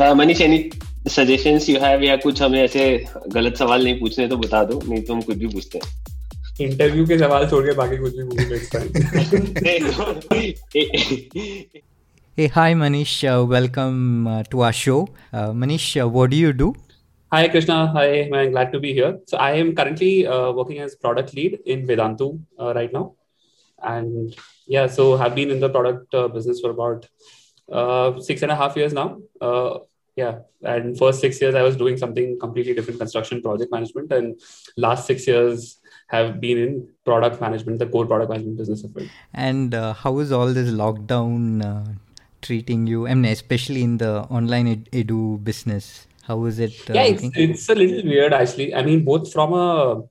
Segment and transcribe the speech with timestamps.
[0.00, 0.58] Manish any
[1.10, 2.84] suggestions you have या कुछ हमें ऐसे
[3.32, 7.06] गलत सवाल नहीं पूछने तो बता दो नहीं तो हम कुछ भी पूछते हैं इंटरव्यू
[7.06, 8.88] के सवाल छोड़ के बाकी कुछ भी पूछ next time
[12.38, 13.14] Hey, hi Manish.
[13.30, 15.00] Uh, welcome uh, to our show.
[15.34, 16.68] Uh, Manish, uh, what do you do?
[17.32, 17.76] Hi Krishna.
[17.96, 19.10] Hi, I'm glad to be here.
[19.26, 23.02] So I am currently uh, working as product lead in Vedantu uh, right now,
[23.82, 24.34] and
[24.66, 27.06] yeah, so have been in the product uh, business for about
[27.70, 29.20] uh, six and a half years now.
[29.40, 29.78] Uh,
[30.16, 34.38] yeah, and first six years I was doing something completely different, construction project management, and
[34.76, 39.08] last six years have been in product management, the core product management business of it.
[39.32, 41.92] And uh, how is all this lockdown uh,
[42.42, 43.06] treating you?
[43.06, 46.90] I mean, especially in the online ed- edu business, how is it?
[46.90, 48.74] Uh, yeah, it's, it's, a little weird actually.
[48.74, 50.02] I mean, both from a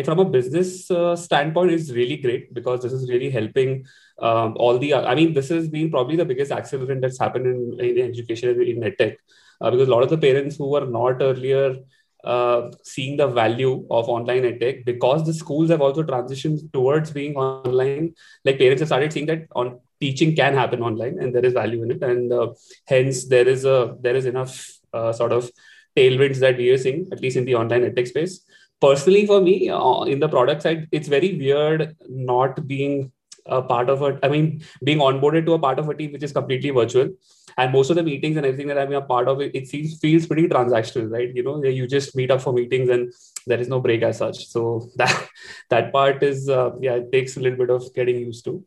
[0.00, 3.84] like from a business uh, standpoint, is really great because this is really helping
[4.18, 7.80] um, all the i mean this has been probably the biggest accelerant that's happened in,
[7.80, 9.16] in education in edtech
[9.60, 11.76] uh, because a lot of the parents who were not earlier
[12.24, 17.34] uh, seeing the value of online edtech because the schools have also transitioned towards being
[17.36, 18.14] online
[18.44, 21.82] like parents have started seeing that on teaching can happen online and there is value
[21.82, 22.02] in it.
[22.02, 22.48] And uh,
[22.86, 24.54] hence there is a there is enough
[24.92, 25.50] uh, sort of
[25.96, 28.44] tailwinds that we are seeing at least in the online edtech space
[28.80, 33.12] personally for me uh, in the product side it's very weird not being
[33.46, 34.18] a part of it.
[34.22, 37.10] I mean, being onboarded to a part of a team which is completely virtual,
[37.56, 39.98] and most of the meetings and everything that I'm a part of, it, it seems
[39.98, 41.34] feels pretty transactional, right?
[41.34, 43.12] You know, you just meet up for meetings and
[43.46, 44.46] there is no break as such.
[44.48, 45.28] So that
[45.68, 48.64] that part is uh, yeah, it takes a little bit of getting used to.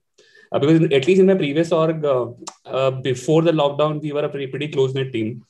[0.52, 2.28] Uh, because at least in my previous org, uh,
[2.66, 5.44] uh before the lockdown, we were a pretty, pretty close knit team,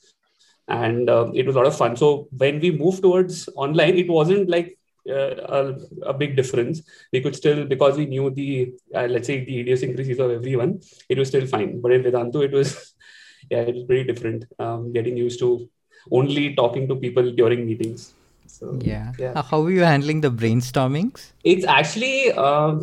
[0.68, 1.96] and uh, it was a lot of fun.
[1.96, 6.82] So when we moved towards online, it wasn't like uh, a, a, big difference.
[7.12, 11.18] We could still, because we knew the, uh, let's say, the idiosyncrasies of everyone, it
[11.18, 11.80] was still fine.
[11.80, 12.94] But in Vedantu, it was,
[13.50, 14.46] yeah, it was pretty different.
[14.58, 15.68] Um, getting used to
[16.10, 18.14] only talking to people during meetings.
[18.46, 19.12] So, yeah.
[19.18, 19.42] yeah.
[19.42, 21.32] How are you handling the brainstormings?
[21.44, 22.80] It's actually, uh,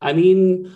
[0.00, 0.72] I mean,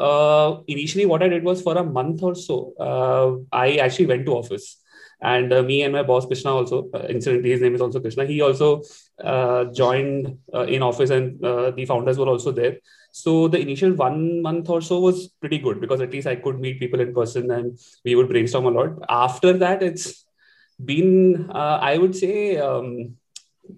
[0.00, 4.26] uh, initially what I did was for a month or so, uh, I actually went
[4.26, 4.78] to office
[5.20, 8.24] and uh, me and my boss krishna also uh, incidentally his name is also krishna
[8.24, 8.82] he also
[9.24, 12.76] uh, joined in office and the founders were also there
[13.10, 16.60] so the initial one month or so was pretty good because at least i could
[16.60, 20.24] meet people in person and we would brainstorm a lot after that it's
[20.84, 23.16] been uh, i would say um,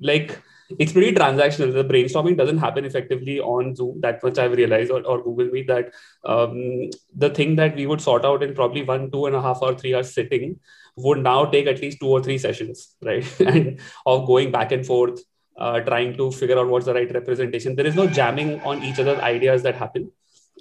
[0.00, 0.38] like
[0.78, 1.72] it's pretty transactional.
[1.72, 4.00] The brainstorming doesn't happen effectively on Zoom.
[4.00, 5.92] That much I've realized, or, or Google Meet, that
[6.24, 9.58] um, the thing that we would sort out in probably one, two and a half
[9.62, 10.60] or three hours sitting
[11.02, 13.40] would now take at least two or three sessions, right?
[13.54, 15.20] and of going back and forth,
[15.56, 17.76] uh, trying to figure out what's the right representation.
[17.76, 20.10] There is no jamming on each other's ideas that happen.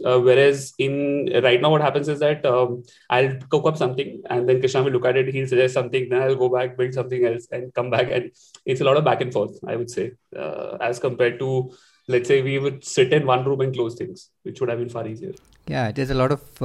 [0.04, 4.48] Uh, whereas in right now, what happens is that um, I'll cook up something and
[4.48, 7.26] then Krishna will look at it, he'll suggest something, then I'll go back, build something
[7.26, 8.10] else, and come back.
[8.10, 8.32] And
[8.66, 11.72] it's a lot of back and forth, I would say, uh, as compared to
[12.10, 14.90] let's say we would sit in one room and close things, which would have been
[14.90, 15.34] far easier.
[15.68, 16.62] Yeah, there's a lot of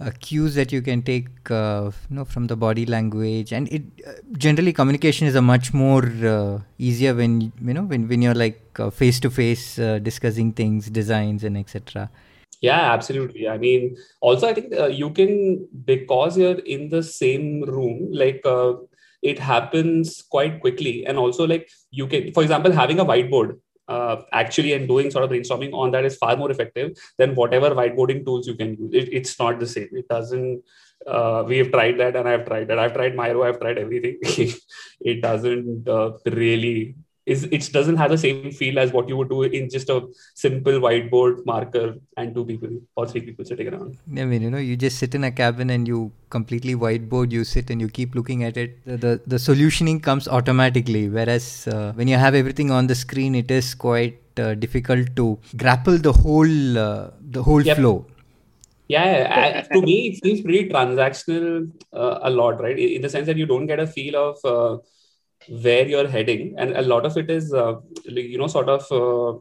[0.00, 3.52] uh, cues that you can take uh, you know from the body language.
[3.52, 8.08] And it uh, generally communication is a much more uh, easier when you know when,
[8.08, 8.60] when you're like
[8.92, 12.10] face to face discussing things designs and etc
[12.60, 13.48] yeah absolutely.
[13.48, 18.40] I mean also i think uh, you can because you're in the same room like
[18.44, 18.72] uh,
[19.22, 21.06] it happens quite quickly.
[21.06, 25.24] And also like you can for example having a whiteboard uh, actually and doing sort
[25.24, 28.94] of brainstorming on that is far more effective than whatever whiteboarding tools you can use.
[28.94, 29.88] It, it's not the same.
[29.92, 30.62] It doesn't.
[31.06, 32.78] Uh, we have tried that, and I've tried that.
[32.78, 33.42] I've tried Miro.
[33.44, 34.18] I've tried everything.
[35.00, 36.96] it doesn't uh, really
[37.26, 40.06] is it doesn't have the same feel as what you would do in just a
[40.34, 43.96] simple whiteboard marker and two people or three people sitting around.
[44.16, 47.32] I mean, you know, you just sit in a cabin and you completely whiteboard.
[47.32, 48.84] You sit and you keep looking at it.
[48.84, 51.08] The the, the solutioning comes automatically.
[51.08, 55.38] Whereas uh, when you have everything on the screen, it is quite uh, difficult to
[55.56, 57.78] grapple the whole uh, the whole yep.
[57.78, 58.06] flow.
[58.86, 62.78] Yeah, to me, it feels pretty transactional uh, a lot, right?
[62.78, 64.76] In the sense that you don't get a feel of uh,
[65.48, 67.74] where you're heading and a lot of it is uh,
[68.04, 69.38] you know sort of uh,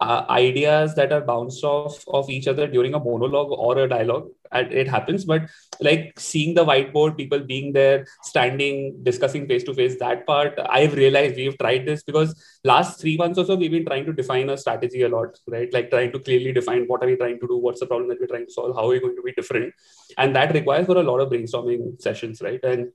[0.00, 4.28] uh, ideas that are bounced off of each other during a monologue or a dialogue
[4.54, 5.24] it happens.
[5.24, 5.48] But
[5.80, 10.94] like seeing the whiteboard people being there standing discussing face to face that part i've
[10.94, 12.34] realized we've tried this because
[12.64, 15.72] last three months or so we've been trying to define a strategy a lot right?
[15.72, 18.20] Like trying to clearly define what are we trying to do what's the problem that
[18.20, 19.72] we're trying to solve how are we going to be different?
[20.18, 22.60] And that requires for a lot of brainstorming sessions right?
[22.62, 22.92] And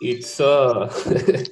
[0.00, 0.92] it's uh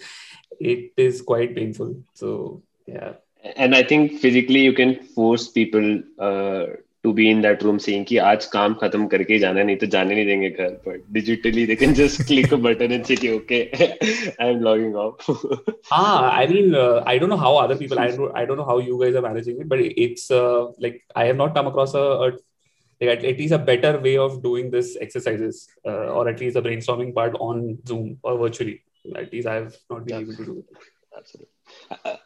[0.61, 1.97] it is quite painful.
[2.15, 3.15] So yeah.
[3.57, 6.67] And i think physically you can force people uh,
[7.05, 10.09] to be in that room saying ki aaj kaam khatam karke jana nahi to jaane
[10.13, 13.61] nahi denge ghar but digitally they can just click a button and say okay
[14.41, 15.29] i am logging off.
[15.99, 18.69] Ah i mean uh, i don't know how other people i don't i don't know
[18.73, 21.95] how you guys are managing it but it's uh, like i have not come across
[21.95, 22.33] a, a
[23.01, 26.55] like at, at, least a better way of doing this exercises uh, or at least
[26.55, 28.83] the brainstorming part on zoom or virtually
[29.15, 30.77] at least I have not been able to do it
[31.17, 31.49] absolutely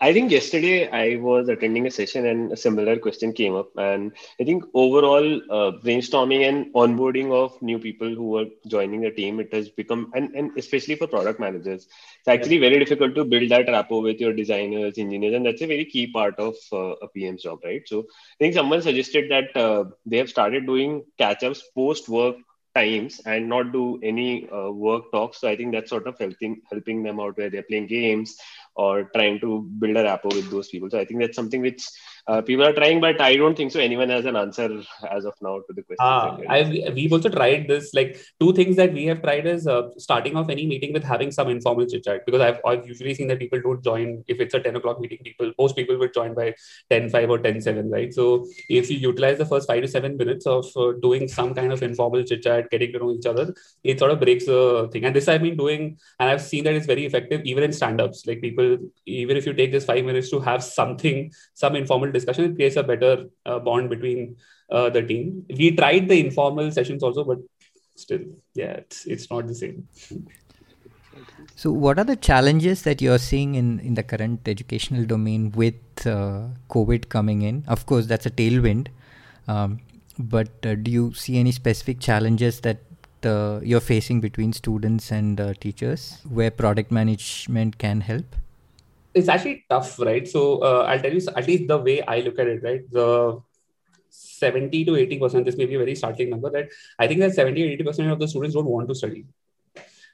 [0.00, 3.68] I think yesterday I was attending a session and a similar question came up.
[3.76, 9.10] And I think overall uh, brainstorming and onboarding of new people who are joining the
[9.10, 11.86] team, it has become, and, and especially for product managers,
[12.18, 15.34] it's actually very difficult to build that rapport with your designers, engineers.
[15.34, 17.82] And that's a very key part of uh, a PM's job, right?
[17.86, 22.36] So I think someone suggested that uh, they have started doing catch ups post work
[22.74, 25.40] times and not do any uh, work talks.
[25.40, 28.36] So i think that's sort of helping helping them out where they're playing games
[28.74, 30.90] or trying to build a rapport with those people.
[30.90, 31.86] So i think that's something which
[32.30, 33.80] uh, people are trying, but I don't think so.
[33.80, 34.68] Anyone has an answer
[35.16, 35.96] as of now to the question.
[36.00, 37.92] Ah, I've, we've also tried this.
[37.92, 41.32] Like two things that we have tried is uh, starting off any meeting with having
[41.32, 44.54] some informal chit chat because I've, I've usually seen that people don't join if it's
[44.54, 45.18] a 10 o'clock meeting.
[45.24, 46.54] People most people would join by
[46.90, 48.14] 10 5 or 10 7, right?
[48.14, 51.72] So if you utilize the first five to seven minutes of uh, doing some kind
[51.72, 53.52] of informal chit chat, getting to know each other,
[53.82, 55.04] it sort of breaks the thing.
[55.04, 58.00] And this I've been doing, and I've seen that it's very effective even in stand
[58.00, 58.24] ups.
[58.26, 62.52] Like people, even if you take this five minutes to have something, some informal discussion,
[62.52, 64.36] it creates a better uh, bond between
[64.70, 65.44] uh, the team.
[65.48, 67.38] We tried the informal sessions also, but
[67.96, 68.20] still,
[68.54, 69.86] yeah, it's, it's not the same.
[71.56, 75.74] So, what are the challenges that you're seeing in, in the current educational domain with
[76.06, 77.64] uh, COVID coming in?
[77.68, 78.88] Of course, that's a tailwind.
[79.48, 79.80] Um,
[80.18, 82.78] but uh, do you see any specific challenges that
[83.22, 88.24] you're facing between students and uh, teachers where product management can help?
[89.14, 90.26] It's actually tough, right?
[90.26, 92.90] So uh, I'll tell you at least the way I look at it, right?
[92.90, 93.40] The
[94.10, 95.44] 70 to 80 percent.
[95.44, 96.50] This may be a very startling number.
[96.50, 96.68] That
[96.98, 99.26] I think that 70 or 80 percent of the students don't want to study.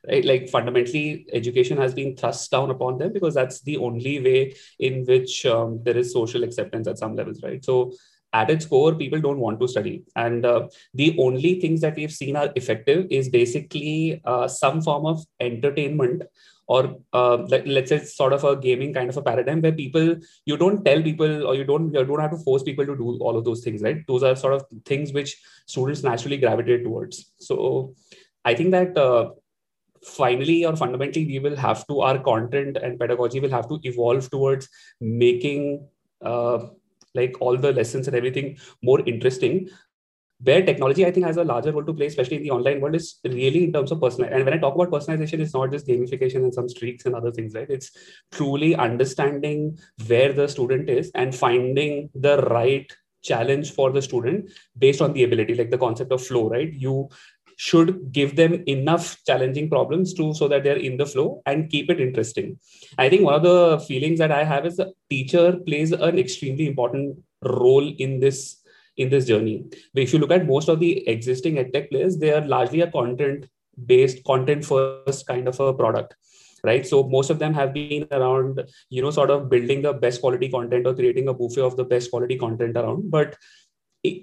[0.06, 4.54] Right, like fundamentally, education has been thrust down upon them because that's the only way
[4.78, 7.64] in which um, there is social acceptance at some levels, right?
[7.64, 7.92] So
[8.32, 10.04] at its core, people don't want to study.
[10.14, 15.06] And uh, the only things that we've seen are effective is basically uh, some form
[15.06, 16.22] of entertainment
[16.68, 20.16] or uh, let, us say sort of a gaming kind of a paradigm where people
[20.44, 23.18] you don't tell people or you don't you don't have to force people to do
[23.20, 24.06] all of those things right?
[24.06, 25.36] Those are sort of things which
[25.66, 27.32] students naturally gravitate towards.
[27.38, 27.94] So
[28.46, 29.30] i think that uh,
[30.04, 34.30] finally or fundamentally we will have to our content and pedagogy will have to evolve
[34.30, 34.68] towards
[35.00, 35.86] making
[36.22, 36.58] uh,
[37.14, 39.68] like all the lessons and everything more interesting
[40.42, 42.94] where technology i think has a larger role to play especially in the online world
[42.94, 45.86] is really in terms of personal and when i talk about personalization it's not just
[45.86, 47.70] gamification and some streaks and other things right?
[47.70, 47.90] It's
[48.32, 52.90] truly understanding where the student is and finding the right
[53.22, 56.72] challenge for the student based on the ability like the concept of flow right?
[56.72, 57.08] You
[57.56, 61.90] should give them enough challenging problems to so that they're in the flow and keep
[61.90, 62.58] it interesting.
[62.98, 66.66] I think one of the feelings that i have is the teacher plays an extremely
[66.66, 68.62] important role in this
[68.96, 69.64] in this journey.
[69.94, 72.90] But if you look at most of the existing edtech players, they are largely a
[72.90, 73.46] content
[73.84, 76.14] based, content first kind of a product.
[76.64, 76.84] Right.
[76.84, 80.48] So most of them have been around, you know, sort of building the best quality
[80.48, 83.08] content or creating a buffet of the best quality content around.
[83.10, 83.36] But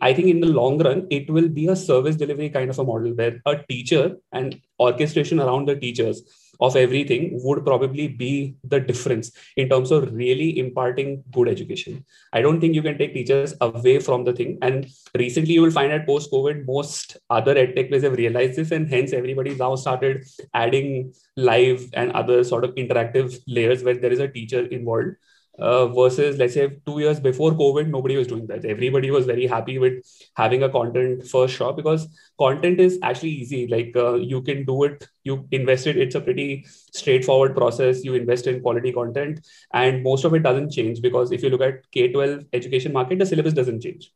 [0.02, 2.84] I think in the long run, it will be a service delivery kind of a
[2.84, 6.22] model where a teacher and orchestration around the teachers
[6.60, 12.06] of everything would probably be the difference in terms of really imparting good education.
[12.32, 14.60] I don't think you can take teachers away from the thing.
[14.62, 18.72] And recently, you will find that post COVID, most other edtech players have realized this,
[18.72, 24.12] and hence everybody now started adding live and other sort of interactive layers where there
[24.12, 25.16] is a teacher involved
[25.60, 28.66] uh, versus let's say two years before covid nobody was doing that.
[28.66, 30.04] Everybody was very happy with
[30.36, 32.08] having a content first shop because
[32.40, 33.68] content is actually easy.
[33.68, 35.08] Like uh, you can do it.
[35.24, 38.04] You invest it it's a pretty straightforward process.
[38.04, 41.62] You invest in quality content and most of it doesn't change because if you look
[41.62, 44.12] at k-12 education market the syllabus doesn't change.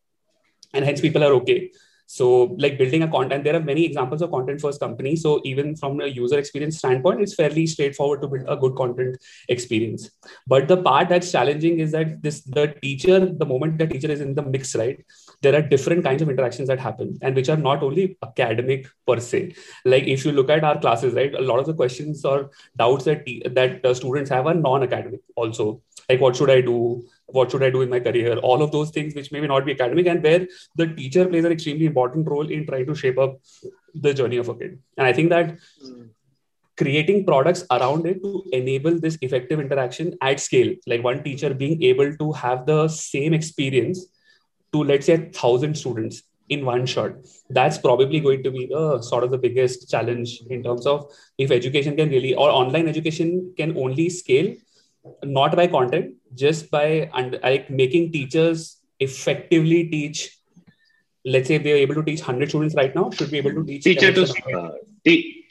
[0.73, 1.71] And hence people are okay
[2.09, 5.21] so, like building a content, there are many examples of content first companies.
[5.21, 9.17] So, even from a user experience standpoint, it's fairly straightforward to build a good content
[9.49, 10.09] experience.
[10.47, 14.21] But the part that's challenging is that this the teacher, the moment the teacher is
[14.21, 15.03] in the mix, right,
[15.41, 19.19] there are different kinds of interactions that happen and which are not only academic per
[19.19, 19.55] se.
[19.83, 23.03] Like if you look at our classes, right, a lot of the questions or doubts
[23.03, 25.81] that that uh, students have are non-academic also.
[26.07, 27.03] Like what should I do?
[27.27, 28.37] What should I do in my career?
[28.37, 31.51] All of those things, which maybe not be academic, and where the teacher plays an
[31.51, 33.39] extremely important role in trying to shape up
[33.93, 34.79] the journey of a kid.
[34.97, 36.03] And I think that hmm.
[36.77, 41.81] creating products around it to enable this effective interaction at scale, like one teacher being
[41.83, 44.05] able to have the same experience
[44.73, 47.11] to let's say a thousand students in one shot
[47.49, 51.51] that's probably going to be the sort of the biggest challenge in terms of if
[51.51, 54.55] education can really or online education can only scale
[55.23, 60.33] not by content just by and like making teachers effectively teach.
[61.25, 63.83] Let's say they're able to teach 100 students right now should be able to teach
[63.83, 64.23] teacher to
[64.57, 64.71] uh,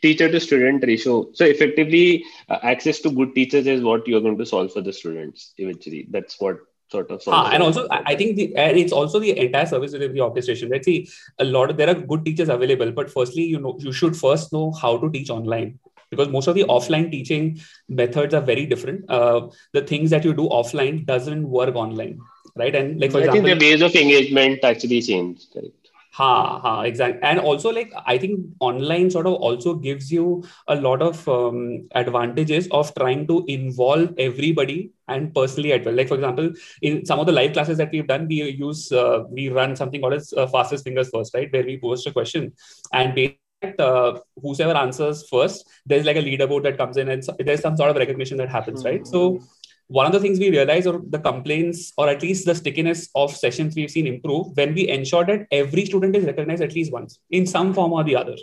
[0.01, 1.31] teacher to student ratio.
[1.33, 4.93] So effectively uh, access to good teachers is what you're going to solve for the
[4.93, 6.07] students eventually.
[6.11, 6.59] That's what
[6.91, 10.21] sort of ah, and also i think the and it's also the entire service delivery
[10.21, 11.09] orchestration let's see
[11.41, 14.53] a lot of there are good teachers available but firstly you know you should first
[14.53, 15.79] know how to teach online
[16.11, 17.59] because most of the offline teaching
[17.89, 19.41] methods are very different uh,
[19.73, 22.19] the things that you do offline doesn't work online
[22.57, 25.87] right and like for I example think the ways of engagement actually changed correct
[26.17, 27.21] Ha, ha, exactly.
[27.23, 31.89] And also, like, I think online sort of also gives you a lot of um,
[31.95, 35.95] advantages of trying to involve everybody and personally as well.
[35.95, 39.25] Like, for example, in some of the live classes that we've done, we use, uh,
[39.29, 41.53] we run something called as uh, fastest fingers first, right?
[41.53, 42.55] Where we post a question
[42.95, 43.46] and based
[43.79, 47.77] uh, whoever answers first, there's like a leaderboard that comes in and so, there's some
[47.77, 48.97] sort of recognition that happens, mm-hmm.
[48.97, 49.07] right?
[49.07, 49.41] So
[49.89, 53.35] one of the things we realized or the complaints or at least the stickiness of
[53.35, 57.21] sessions we've seen improve when we ensure that every student is recognized at least once
[57.31, 58.37] in some form or the other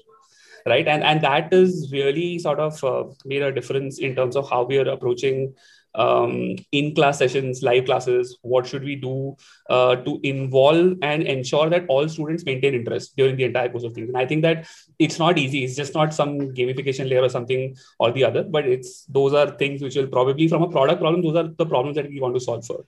[0.65, 4.50] right and and that is really sort of uh, made a difference in terms of
[4.50, 5.53] how we are approaching
[5.95, 9.35] um, in class sessions, live classes, what should we do
[9.69, 13.93] uh, to involve and ensure that all students maintain interest during the entire course of
[13.93, 14.09] things.
[14.09, 14.67] And I think that
[15.00, 15.63] it's not easy.
[15.63, 19.51] It's just not some gamification layer or something or the other, but it's those are
[19.51, 22.33] things which will probably from a product problem, those are the problems that we want
[22.33, 22.85] to solve for.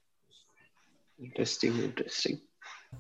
[1.20, 2.42] Interesting, interesting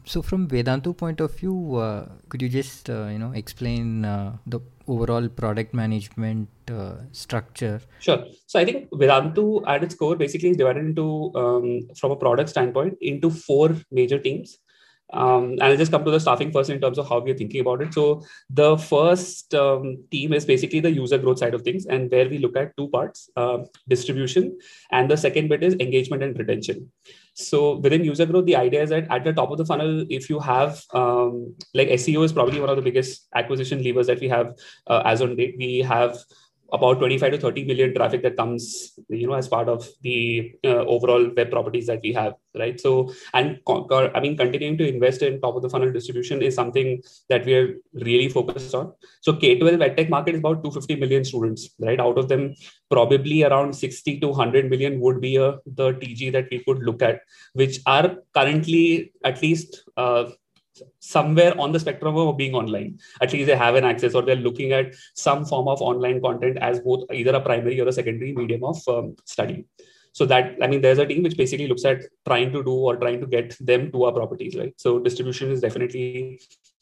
[0.03, 4.35] so from vedantu point of view uh, could you just uh, you know explain uh,
[4.45, 6.49] the overall product management
[6.79, 11.07] uh, structure sure so i think vedantu at its core basically is divided into
[11.41, 11.65] um,
[11.99, 14.59] from a product standpoint into four major teams
[15.13, 17.61] um, and I'll just come to the staffing first in terms of how we're thinking
[17.61, 17.93] about it.
[17.93, 22.27] So the first um, team is basically the user growth side of things, and where
[22.27, 24.57] we look at two parts: uh, distribution,
[24.91, 26.91] and the second bit is engagement and retention.
[27.36, 30.30] So within user growth, the idea is that at the top of the funnel, if
[30.30, 34.30] you have um, like SEO is probably one of the biggest acquisition levers that we
[34.30, 34.56] have
[34.88, 35.56] uh, as on date.
[35.58, 36.18] We have
[36.74, 40.84] about 25 to 30 million traffic that comes you know as part of the uh,
[40.95, 42.79] overall web properties that we have right?
[42.79, 43.60] So and
[44.15, 47.53] i mean continuing to invest in top of the funnel distribution is something that we
[47.53, 48.93] are really focused on.
[49.22, 52.00] So k12 edtech market is about 250 million students right?
[52.00, 52.55] Out of them
[52.89, 57.01] probably around 60 to 100 million would be a, the tg that we could look
[57.01, 57.22] at
[57.53, 60.25] which are currently at least uh,
[61.00, 63.00] somewhere on the spectrum of being online.
[63.22, 66.58] At least they have an access or they're looking at some form of online content
[66.60, 69.65] as both either a primary or a secondary medium of um, study.
[70.13, 72.96] So that, I mean, there's a team which basically looks at trying to do or
[72.96, 74.74] trying to get them to our properties, right?
[74.77, 76.39] So distribution is definitely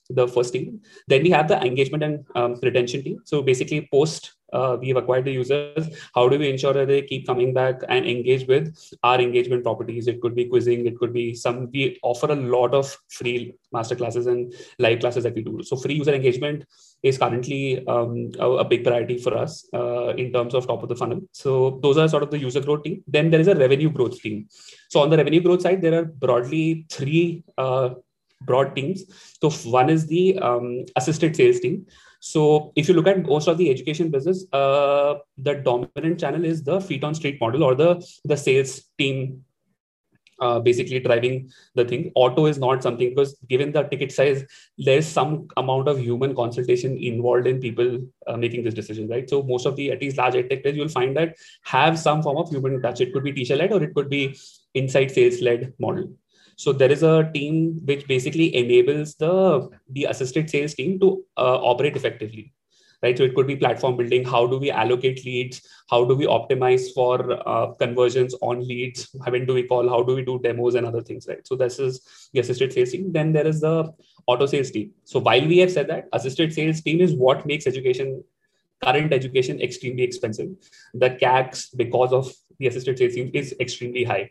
[0.10, 0.82] the first team.
[1.08, 3.22] Then we have the engagement and um, retention team.
[3.26, 7.26] So basically, post uh, we've acquired the users, how do we ensure that they keep
[7.28, 10.08] coming back and engage with our engagement properties?
[10.08, 11.70] It could be quizzing, it could be some.
[11.72, 15.62] We offer a lot of free master classes and live classes that we do.
[15.64, 16.66] So free user engagement
[17.02, 20.90] is currently um, a, a, big priority for us uh, in terms of top of
[20.90, 21.22] the funnel.
[21.34, 23.04] So those are sort of the user growth team.
[23.08, 24.48] Then there is a revenue growth team.
[24.90, 27.90] So on the revenue growth side, there are broadly three uh,
[28.42, 29.04] broad teams.
[29.42, 31.86] So one is the um, assisted sales team.
[32.26, 36.64] So if you look at most of the education business, uh, the dominant channel is
[36.64, 37.90] the feet on street model or the
[38.24, 39.44] the sales team.
[40.42, 42.12] Uh, basically driving the thing.
[42.16, 44.44] Auto is not something because given the ticket size
[44.78, 49.30] there's some amount of human consultation involved in people uh, making this decision right?
[49.30, 52.38] So most of the at least large tech players you'll find that have some form
[52.38, 53.00] of human touch.
[53.00, 54.36] It could be teacher led or it could be
[54.74, 56.12] inside sales led model
[56.56, 61.58] so there is a team which basically enables the the assisted sales team to uh,
[61.72, 62.54] operate effectively
[63.04, 63.18] right?
[63.18, 64.24] So it could be platform building.
[64.24, 65.62] How do we allocate leads?
[65.90, 67.18] How do we optimize for
[67.48, 69.10] uh, conversions on leads?
[69.28, 69.90] When do we call?
[69.90, 71.46] How do we do demos and other things right?
[71.46, 72.02] So this is
[72.34, 73.12] the assisted sales team.
[73.12, 73.94] Then there is the
[74.26, 74.92] auto sales team.
[75.04, 78.24] So while we have said that assisted sales team is what makes education
[78.84, 80.50] current education extremely expensive.
[80.94, 84.30] The cacs because of the assisted sales team is extremely high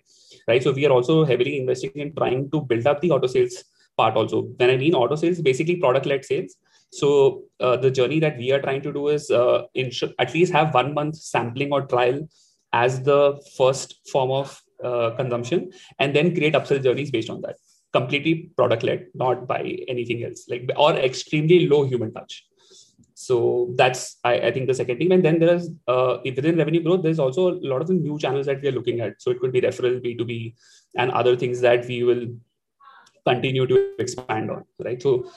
[0.49, 0.63] right?
[0.63, 3.65] So we are also heavily investing in trying to build up the auto sales
[3.97, 4.43] part also.
[4.57, 6.57] When I mean auto sales, basically product led sales.
[6.91, 10.53] So uh, the journey that we are trying to do is uh, ensure, at least
[10.53, 12.29] have one month sampling or trial
[12.73, 17.57] as the first form of uh, consumption, and then create upsell journeys based on that.
[17.93, 22.47] Completely product led, not by anything else, like or extremely low human touch.
[23.27, 25.13] So that's I, I, think the second thing.
[25.13, 28.19] And then there is uh, within revenue growth, there's also a lot of the new
[28.19, 29.21] channels that we are looking at.
[29.23, 30.55] So it could be referral, B2B,
[30.97, 32.27] and other things that we will
[33.27, 35.01] continue to expand on, right?
[35.01, 35.31] So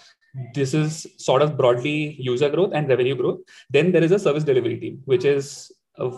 [0.53, 3.39] this is sort of broadly user growth and revenue growth.
[3.69, 6.11] Then there is a service delivery team, which is uh,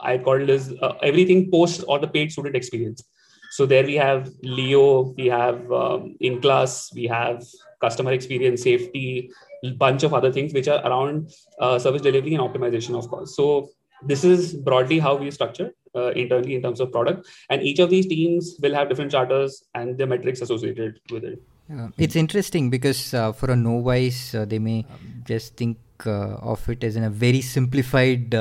[0.00, 3.02] I call it as uh, everything post or the paid student experience.
[3.50, 7.44] So there we have Leo, we have um, in class, we have
[7.80, 9.30] customer experience, safety,
[9.72, 13.34] bunch of other things which are around uh, service delivery and optimization, of course.
[13.36, 13.70] So
[14.02, 17.90] this is broadly how we structure uh, internally in terms of product, and each of
[17.90, 21.42] these teams will have different charters and the metrics associated with it.
[21.74, 24.84] Uh, it's interesting because uh, for a novice, uh, they may
[25.24, 28.34] just think uh, of it as in a very simplified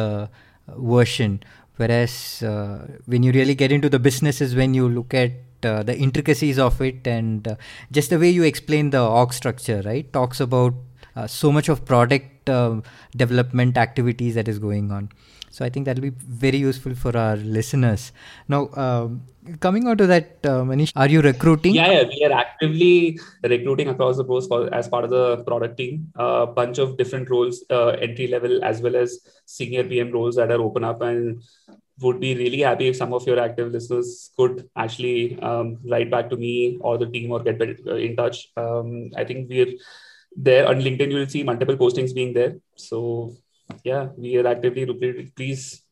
[0.68, 1.44] version
[1.76, 2.42] whereas
[3.06, 5.32] when you really get into the businesses when you look at
[5.66, 7.56] uh, the intricacies of it and uh,
[7.92, 10.74] just the way you explain the org structure right talks about
[11.16, 12.82] uh, so much of product uh,
[13.16, 15.10] development activities that is going on.
[15.52, 18.12] So i think that will be very useful for our listeners.
[18.48, 19.22] Now um,
[19.60, 21.76] coming out of that uh, manish are you recruiting?
[21.76, 25.78] Yeah, yeah we are actively recruiting across the post for, as part of the product
[25.78, 26.12] team.
[26.16, 30.62] A bunch of different roles entry level as well as senior pm roles that are
[30.62, 31.44] open up and
[32.02, 36.30] would be really happy if some of your active listeners could actually um, write back
[36.30, 38.50] to me or the team or get uh, in touch.
[38.58, 39.74] Um, I think we're
[40.36, 41.12] there on LinkedIn.
[41.12, 42.56] You will see multiple postings being there.
[42.76, 43.36] So
[43.84, 45.32] yeah, we are actively looking.
[45.36, 45.84] Please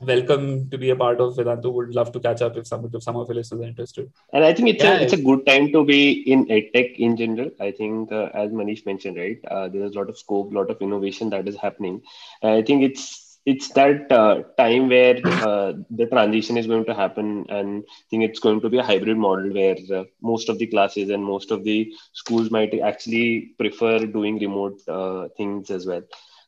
[0.00, 1.72] welcome to be a part of Vedantu.
[1.72, 4.10] Would love to catch up if some if some of your listeners are interested.
[4.32, 7.16] And I think it's yeah, a it's a good time to be in edtech in
[7.16, 7.50] general.
[7.60, 10.54] I think uh, as Manish mentioned, right, uh, there is a lot of scope, a
[10.54, 12.02] lot of innovation that is happening.
[12.42, 15.16] And I think it's it's that uh, time where
[15.48, 17.28] uh, the transition is going to happen
[17.58, 20.68] and i think it's going to be a hybrid model where uh, most of the
[20.74, 21.78] classes and most of the
[22.22, 23.28] schools might actually
[23.62, 26.02] prefer doing remote uh, things as well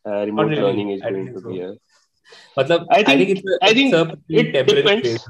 [0.09, 0.63] uh, remote really.
[0.67, 1.49] learning is I going to so.
[1.53, 1.73] be a
[2.57, 5.29] Matlab, I think, I think, a, I think it depends.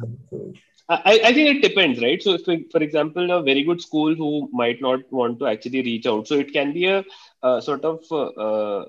[0.90, 2.22] I, I think it depends, right?
[2.22, 6.06] So, if, for example, a very good school who might not want to actually reach
[6.06, 7.04] out, so it can be a,
[7.42, 8.84] a sort of uh,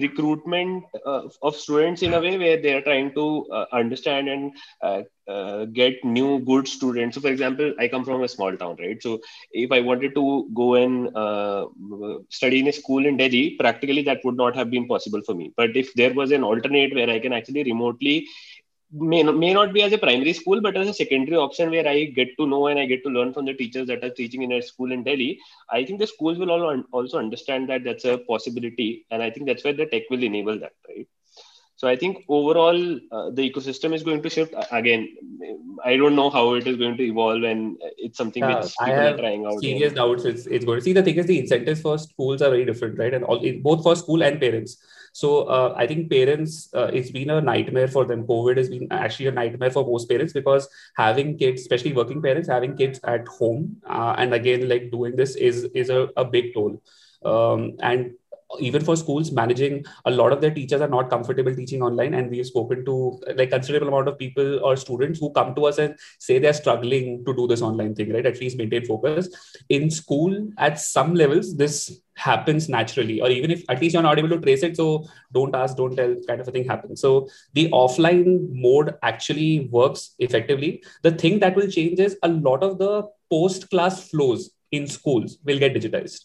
[0.00, 4.52] recruitment uh, of students in a way where they are trying to uh, understand and
[4.82, 7.14] uh, uh, get new good students.
[7.14, 9.00] So for example i come from a small town right?
[9.02, 9.20] So
[9.52, 11.66] if i wanted to go and uh,
[12.28, 15.52] study in a school in delhi practically that would not have been possible for me.
[15.56, 18.26] But if there was an alternate where i can actually remotely
[18.92, 21.86] may not, may not be as a primary school, but as a secondary option where
[21.86, 24.42] I get to know and I get to learn from the teachers that are teaching
[24.42, 25.38] in a school in Delhi.
[25.70, 29.46] I think the schools will all also understand that that's a possibility, and I think
[29.46, 31.06] that's where the tech will enable that, right?
[31.80, 32.78] So I think overall
[33.10, 34.54] uh, the ecosystem is going to shift.
[34.70, 35.16] Again,
[35.82, 39.06] I don't know how it is going to evolve, and it's something uh, which people
[39.06, 39.60] are trying out.
[39.60, 40.26] Serious doubts.
[40.26, 42.98] It's, it's going to see the thing is the incentives for schools are very different,
[42.98, 43.14] right?
[43.14, 44.76] And all both for school and parents.
[45.14, 48.26] So uh, I think parents, uh, it's been a nightmare for them.
[48.26, 52.46] COVID has been actually a nightmare for most parents because having kids, especially working parents,
[52.46, 56.52] having kids at home, uh, and again like doing this is is a, a big
[56.52, 56.82] toll.
[57.24, 58.12] Um, and
[58.58, 62.14] even for schools managing a lot of their teachers are not comfortable teaching online.
[62.14, 65.78] And we've spoken to like considerable amount of people or students who come to us
[65.78, 68.26] and say they're struggling to do this online thing right?
[68.26, 69.28] At least maintain focus.
[69.68, 73.20] In school at some levels this happens naturally.
[73.20, 75.94] Or even if at least you're not able to trace it so don't ask don't
[75.94, 77.00] tell kind of a thing happens.
[77.00, 80.82] So the offline mode actually works effectively.
[81.02, 85.38] The thing that will change is a lot of the post class flows in schools
[85.44, 86.20] will get digitized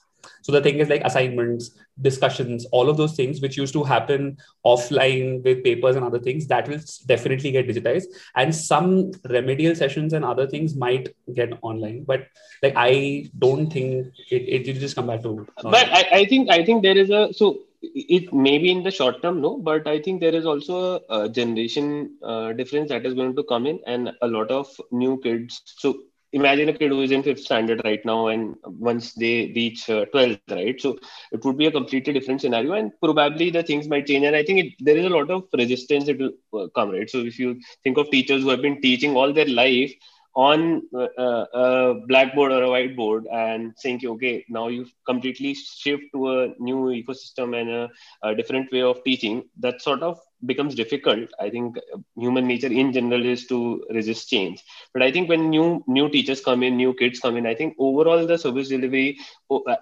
[0.45, 4.37] so the thing is like assignments, discussions, all of those things which used to happen
[4.63, 8.03] offline with papers and other things that will definitely get digitized.
[8.35, 12.03] And some remedial sessions and other things might get online.
[12.03, 12.27] But
[12.61, 15.47] like I don't think it, it just come back to.
[15.63, 18.91] But I, I think I think there is a so it may be in the
[18.91, 23.13] short term no but i think there is also a, generation uh, difference that is
[23.13, 25.93] going to come in and a lot of new kids so
[26.33, 30.05] imagine a kid who is in fifth standard right now and once they reach uh,
[30.13, 30.79] 12th right?
[30.81, 30.97] So
[31.31, 34.43] it would be a completely different scenario and probably the things might change and i
[34.43, 37.09] think it, there is a lot of resistance it will uh, come right?
[37.09, 39.93] So if you think of teachers who have been teaching all their life
[40.35, 46.03] on uh, uh, a blackboard or a whiteboard and saying okay now you've completely shift
[46.13, 47.89] to a new ecosystem and a,
[48.21, 51.77] a, different way of teaching that sort of becomes difficult i think
[52.15, 54.63] human nature in general is to resist change.
[54.93, 57.75] But i think when new new teachers come in new kids come in i think
[57.79, 59.17] overall the service delivery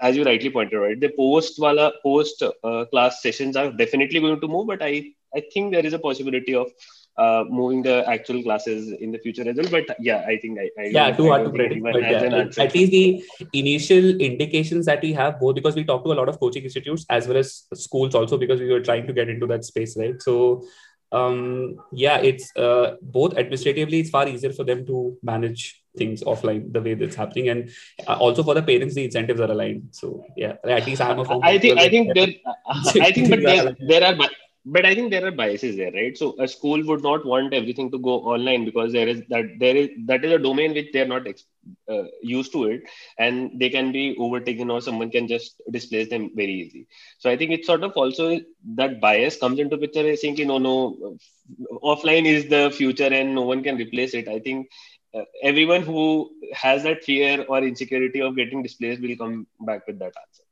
[0.01, 4.39] as you rightly pointed out the post wala post uh, class sessions are definitely going
[4.39, 4.93] to move but i
[5.35, 6.67] i think there is a possibility of
[7.17, 9.67] uh, moving the actual classes in the future as well.
[9.69, 11.83] But yeah, I think I, I yeah, too hard to predict.
[11.83, 13.23] But yeah, at least the
[13.53, 17.05] initial indications that we have, both because we talk to a lot of coaching institutes
[17.09, 20.21] as well as schools also because we were trying to get into that space, right?
[20.21, 20.63] So
[21.13, 26.73] um, yeah, it's uh, both administratively, it's far easier for them to manage things offline
[26.73, 27.69] the way that's happening, and
[28.07, 29.89] uh, also for the parents, the incentives are aligned.
[29.91, 31.39] So yeah, at least I'm a.
[31.41, 32.29] I think I think there,
[32.99, 34.15] I think, but there, there are
[34.65, 36.17] but i think there are biases there right?
[36.17, 39.75] So a school would not want everything to go online because there is that there
[39.75, 41.27] is that is a domain which they're not
[41.89, 42.83] uh, used to it
[43.17, 46.87] and they can be overtaken or someone can just displace them very easily
[47.19, 48.39] so i think it's sort of also
[48.81, 50.75] that bias comes into picture saying no no
[51.91, 54.27] offline is the future and no one can replace it.
[54.27, 54.67] I think
[55.13, 59.99] uh, everyone who has that fear or insecurity of getting displaced will come back with
[59.99, 60.42] that answer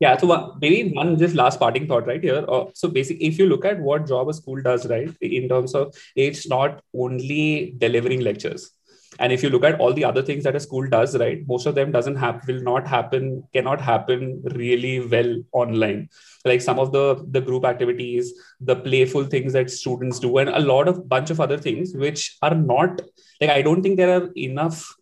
[0.00, 2.44] yeah, so maybe one just last parting thought right here.
[2.48, 5.74] Uh, so basically, if you look at what job a school does, right, in terms
[5.74, 8.72] of it's not only delivering lectures,
[9.18, 11.64] and if you look at all the other things that a school does, right, most
[11.66, 16.10] of them doesn't have will not happen, cannot happen really well online.
[16.44, 20.60] Like some of the the group activities, the playful things that students do, and a
[20.60, 23.00] lot of bunch of other things which are not
[23.40, 24.94] like I don't think there are enough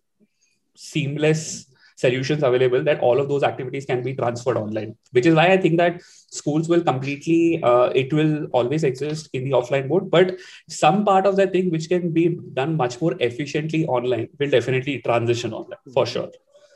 [0.75, 4.95] seamless solutions available that all of those activities can be transferred online.
[5.11, 6.01] Which is why i think that
[6.39, 10.37] schools will completely uh, it will always exist in the offline mode but
[10.69, 15.01] some part of that thing which can be done much more efficiently online will definitely
[15.01, 16.29] transition online for sure.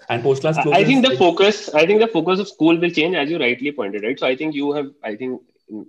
[0.09, 3.15] And post class i think the focus i think the focus of school will change
[3.15, 4.19] as you rightly pointed right?
[4.19, 5.41] So i think you have i think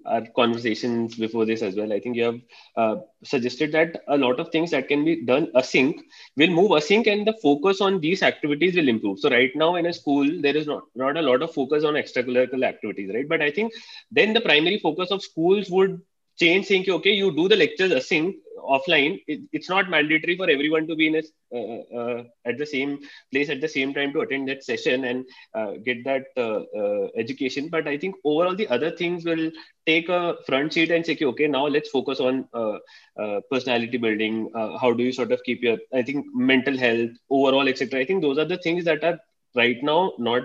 [0.06, 2.40] our conversations before this as well, I think you have
[2.76, 5.98] uh, suggested that a lot of things that can be done async
[6.36, 9.18] will move async and the focus on these activities will improve.
[9.20, 11.94] So right now in a school, there is not, not a lot of focus on
[11.94, 13.28] extracurricular activities, right?
[13.28, 13.72] But I think
[14.10, 16.00] then the primary focus of schools would
[16.40, 18.34] change saying, okay, you do the lectures async
[18.74, 19.20] offline.
[19.26, 21.22] It, it's not mandatory for everyone to be in a,
[21.54, 22.98] uh, uh, at the same
[23.32, 25.24] place at the same time to attend that session and
[25.54, 27.68] uh, get that uh, uh, education.
[27.68, 29.50] But I think overall the other things will
[29.86, 32.78] take a front seat and say, okay, now let's focus on uh,
[33.50, 34.50] personality building.
[34.80, 38.00] how do you sort of keep your, I think, mental health overall, etc.
[38.00, 39.18] I think those are the things that are
[39.54, 40.44] right now not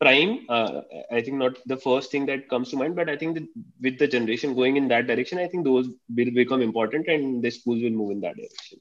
[0.00, 0.80] prime uh,
[1.12, 3.38] i think not the first thing that comes to mind but i think
[3.80, 7.50] with the generation going in that direction i think those will become important and the
[7.50, 8.80] schools will move in that direction.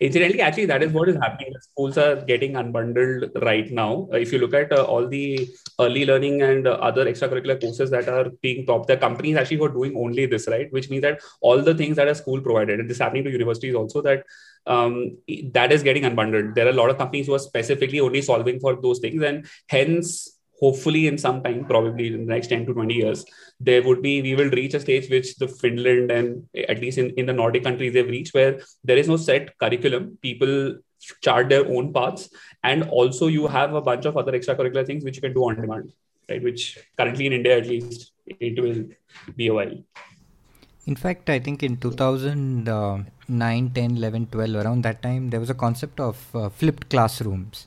[0.00, 1.54] Incidentally actually that is what is happening.
[1.60, 4.08] Schools are getting unbundled right now.
[4.12, 5.48] Uh, if you look at uh, all the
[5.80, 9.68] early learning and uh, other extracurricular courses that are being taught the companies actually were
[9.68, 10.70] doing only this right?
[10.72, 13.76] Which means that all the things that a school provided and this happening to universities
[13.76, 14.24] also that
[14.66, 15.18] um,
[15.52, 16.56] that is getting unbundled.
[16.56, 19.46] There are a lot of companies who are specifically only solving for those things and
[19.68, 23.24] hence hopefully in some time probably in the next 10 to 20 years
[23.60, 27.10] there would be we will reach a stage which the finland and at least in,
[27.10, 30.18] in the nordic countries they've reached where there is no set curriculum.
[30.22, 30.76] People
[31.22, 32.28] chart their own paths.
[32.62, 35.60] And also you have a bunch of other extracurricular things which you can do on
[35.60, 35.92] demand
[36.28, 36.42] right?
[36.42, 38.84] Which currently in india at least it will
[39.36, 39.76] be a while.
[40.86, 45.54] In fact i think in 2009 10 11 12 around that time there was a
[45.54, 47.66] concept of uh, flipped classrooms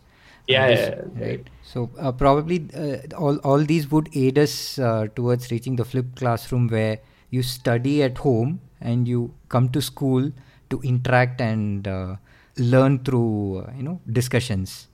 [0.50, 1.50] yeah, yeah, right.
[1.62, 6.16] So uh, probably uh, all, all these would aid us uh, towards reaching the flipped
[6.16, 10.32] classroom where you study at home and you come to school
[10.72, 12.16] to interact and uh,
[12.58, 14.88] learn through uh, you know discussions.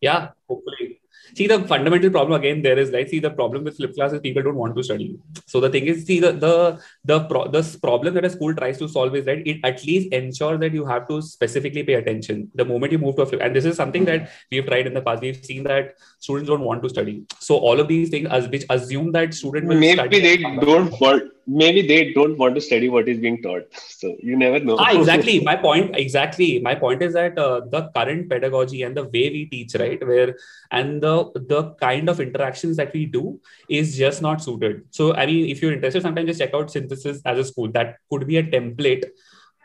[0.00, 0.77] Yeah hopefully
[1.34, 4.20] see the fundamental problem again there is like see the problem with flip class is
[4.20, 5.18] people don't want to study.
[5.46, 8.78] So the thing is see the the the, pro- the problem that a school tries
[8.78, 12.50] to solve is that it at least ensures that you have to specifically pay attention.
[12.54, 14.94] The moment you move to a flip and this is something that we've tried in
[14.94, 15.22] the past.
[15.22, 17.24] We've seen that students don't want to study.
[17.40, 21.32] So all of these things as which assume that student will maybe they don't want
[21.48, 24.90] maybe they don't want to study what is being taught so you never know ah,
[24.90, 29.30] exactly my point exactly my point is that uh, the current pedagogy and the way
[29.36, 30.36] we teach right where
[30.70, 31.14] and the
[31.54, 35.62] the kind of interactions that we do is just not suited so i mean if
[35.62, 39.04] you're interested sometimes just check out synthesis as a school that could be a template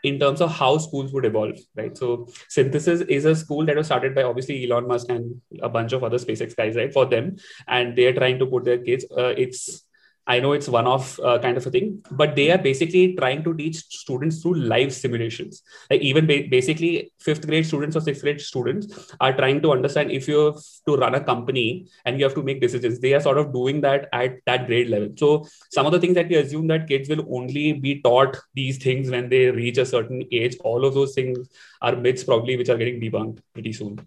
[0.04, 1.96] in terms of how schools would evolve, right?
[1.96, 5.94] So synthesis is a school that was started by obviously Elon Musk and a bunch
[5.94, 6.92] of other SpaceX guys, right?
[6.92, 9.06] For them, and they're trying to put their kids.
[9.10, 9.82] Uh, it's
[10.26, 13.44] I know it's one off uh, kind of a thing, but they are basically trying
[13.44, 15.62] to teach students through live simulations.
[15.90, 20.10] Like even ba- basically fifth grade students or sixth grade students are trying to understand
[20.10, 20.56] if you have
[20.86, 23.00] to run a company and you have to make decisions.
[23.00, 25.10] They are sort of doing that at that grade level.
[25.16, 28.78] So some of the things that we assume that kids will only be taught these
[28.78, 31.50] things when they reach a certain age, all of those things
[31.82, 34.00] are myths probably which are getting debunked pretty soon.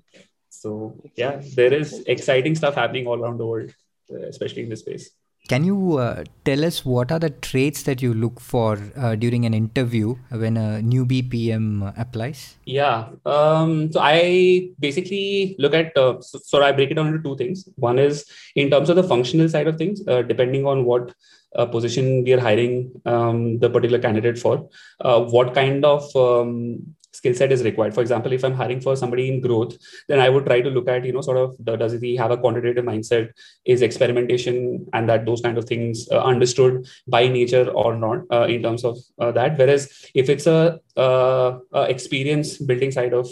[0.50, 3.72] So yeah, there is exciting stuff happening all around the world,
[4.12, 5.12] uh, especially in this space.
[5.48, 9.46] Can you uh, tell us what are the traits that you look for uh, during
[9.46, 12.58] an interview when a newbie PM applies?
[12.66, 13.08] Yeah.
[13.26, 17.38] Um, so I basically look at, uh, so, so, I break it down into two
[17.38, 17.68] things.
[17.76, 21.14] One is in terms of the functional side of things, uh, depending on what
[21.56, 24.70] uh, position we are hiring um, the particular candidate for,
[25.02, 26.80] uh, what kind of um,
[27.18, 27.94] skill set is required.
[27.98, 29.76] For example, if I'm hiring for somebody in growth,
[30.08, 32.38] then I would try to look at, you know, sort of does he have a
[32.38, 33.30] quantitative mindset?
[33.66, 38.46] Is experimentation and that those kind of things uh, understood by nature or not uh,
[38.56, 39.58] in terms of uh, that?
[39.58, 43.28] Whereas if it's a, uh, a experience building side of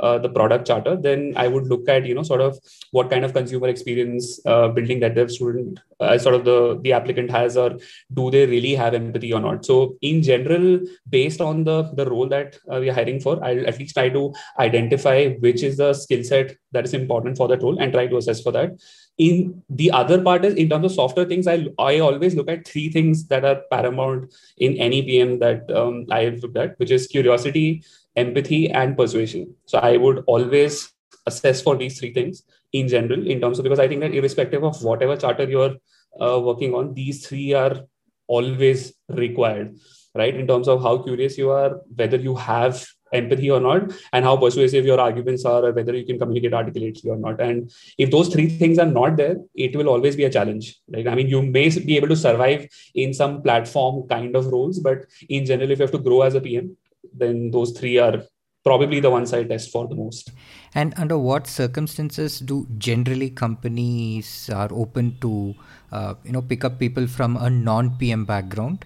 [0.00, 2.58] uh, the product charter, then I would look at you know sort of
[2.90, 6.92] what kind of consumer experience uh, building that the student, uh, sort of the the
[6.92, 7.76] applicant has, or
[8.14, 9.64] do they really have empathy or not?
[9.64, 13.66] So in general, based on the the role that uh, we are hiring for, I'll
[13.66, 17.62] at least try to identify which is the skill set that is important for that
[17.62, 18.72] role and try to assess for that.
[19.18, 22.66] In the other part is in terms of software things, I I always look at
[22.66, 26.90] three things that are paramount in any PM that um, I have looked at, which
[26.90, 27.82] is curiosity,
[28.16, 29.54] empathy and persuasion.
[29.66, 30.92] So i would always
[31.26, 32.42] assess for these three things
[32.72, 35.76] in general in terms of because i think that irrespective of whatever charter you're
[36.20, 37.82] uh, working on these three are
[38.26, 39.76] always required
[40.14, 40.34] right?
[40.34, 44.36] In terms of how curious you are whether you have empathy or not and how
[44.36, 47.40] persuasive your arguments are or whether you can communicate articulately or not.
[47.40, 51.06] And if those three things are not there it will always be a challenge like
[51.06, 55.06] i mean you may be able to survive in some platform kind of roles but
[55.28, 56.76] in general if you have to grow as a pm
[57.16, 58.22] then those three are
[58.64, 60.30] probably the ones I test for the most.
[60.74, 65.54] And under what circumstances do generally companies are open to,
[65.90, 68.84] uh, you know, pick up people from a non-PM background?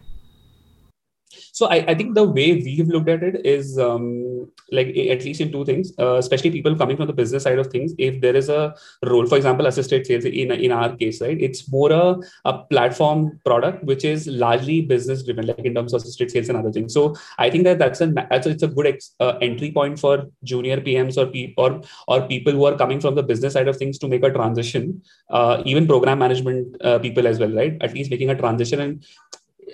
[1.53, 5.41] So I, I think the way we've looked at it is um, like at least
[5.41, 7.95] in two things, uh, especially people coming from the business side of things.
[7.99, 11.41] If there is a role, for example, assisted sales in in our case, right?
[11.41, 16.03] It's more a, a platform product which is largely business driven, like in terms of
[16.03, 16.95] assisted sales and other things.
[16.95, 19.99] So I think that that's a that's a, it's a good ex, uh, entry point
[19.99, 23.77] for junior PMs or or or people who are coming from the business side of
[23.77, 25.03] things to make a transition.
[25.31, 27.77] Uh, even program management uh, people as well, right?
[27.81, 29.05] At least making a transition and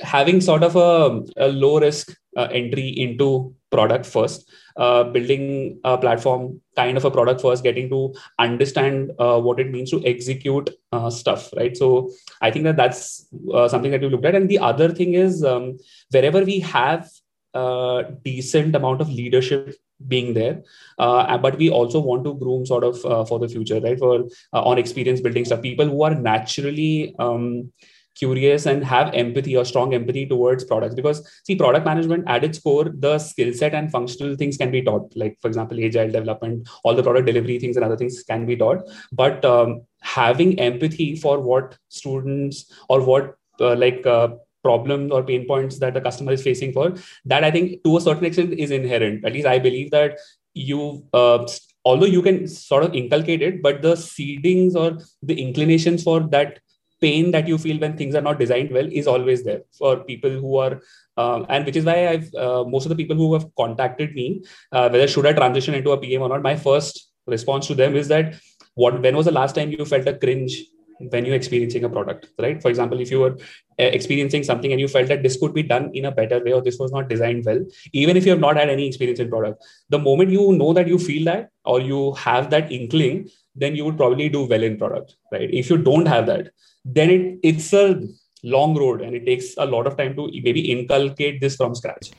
[0.00, 5.96] having sort of a, a low risk uh, entry into product first uh, building a
[5.96, 10.70] platform kind of a product first getting to understand uh, what it means to execute
[10.92, 11.76] uh, stuff right?
[11.76, 12.10] So
[12.40, 14.34] i think that that's uh, something that we looked at.
[14.34, 15.78] And the other thing is um,
[16.10, 17.08] wherever we have
[17.54, 19.74] a decent amount of leadership
[20.08, 20.62] being there
[20.98, 23.98] uh, but we also want to groom sort of uh, for the future right?
[23.98, 25.62] For uh, on experience building stuff.
[25.62, 27.72] People who are naturally um,
[28.20, 30.94] curious and have empathy or strong empathy towards products.
[30.94, 34.83] Because see product management at its core the skill set and functional things can be
[34.83, 35.12] taught.
[35.16, 38.56] Like for example agile development all the product delivery things and other things can be
[38.56, 38.87] taught.
[39.12, 44.28] But um, having empathy for what students or what uh, like uh,
[44.62, 46.92] problems or pain points that the customer is facing for
[47.24, 49.24] that i think to a certain extent is inherent.
[49.24, 50.18] At least i believe that
[50.54, 51.46] you uh,
[51.85, 56.59] although you can sort of inculcate it but the seedings or the inclinations for that
[57.00, 60.30] pain that you feel when things are not designed well is always there for people
[60.30, 60.80] who are
[61.16, 64.42] um, and which is why I've uh, most of the people who have contacted me,
[64.72, 67.94] uh, whether should I transition into a PM or not, my first response to them
[67.94, 68.36] is that
[68.74, 70.62] what when was the last time you felt a cringe
[71.08, 72.60] when you're experiencing a product, right?
[72.60, 73.32] For example, if you were
[73.78, 76.52] uh, experiencing something and you felt that this could be done in a better way
[76.52, 79.30] or this was not designed well, even if you have not had any experience in
[79.30, 83.74] product, the moment you know that you feel that or you have that inkling, then
[83.74, 85.48] you would probably do well in product, right?
[85.52, 86.50] If you don't have that,
[86.84, 88.00] then it, it's a
[88.42, 92.10] long road and it takes a lot of time to maybe inculcate this from scratch.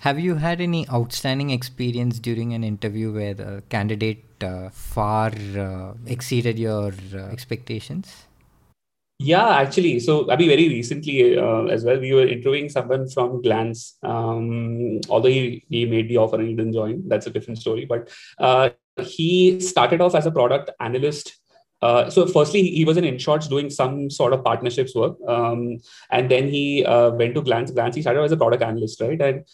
[0.00, 5.94] Have you had any outstanding experience during an interview where the candidate uh, far uh,
[6.06, 8.26] exceeded your uh, expectations?
[9.18, 9.98] Yeah, actually.
[10.00, 13.96] So, I mean, very recently uh, as well, we were interviewing someone from Glance.
[14.02, 17.86] Um, although he, he made the offer and he didn't join, that's a different story.
[17.86, 21.38] But uh, he started off as a product analyst
[21.82, 25.78] uh, so firstly, he was in InShorts doing some sort of partnerships work, um,
[26.10, 27.70] and then he uh, went to Glance.
[27.70, 29.20] Glance he started as a product analyst, right?
[29.20, 29.44] And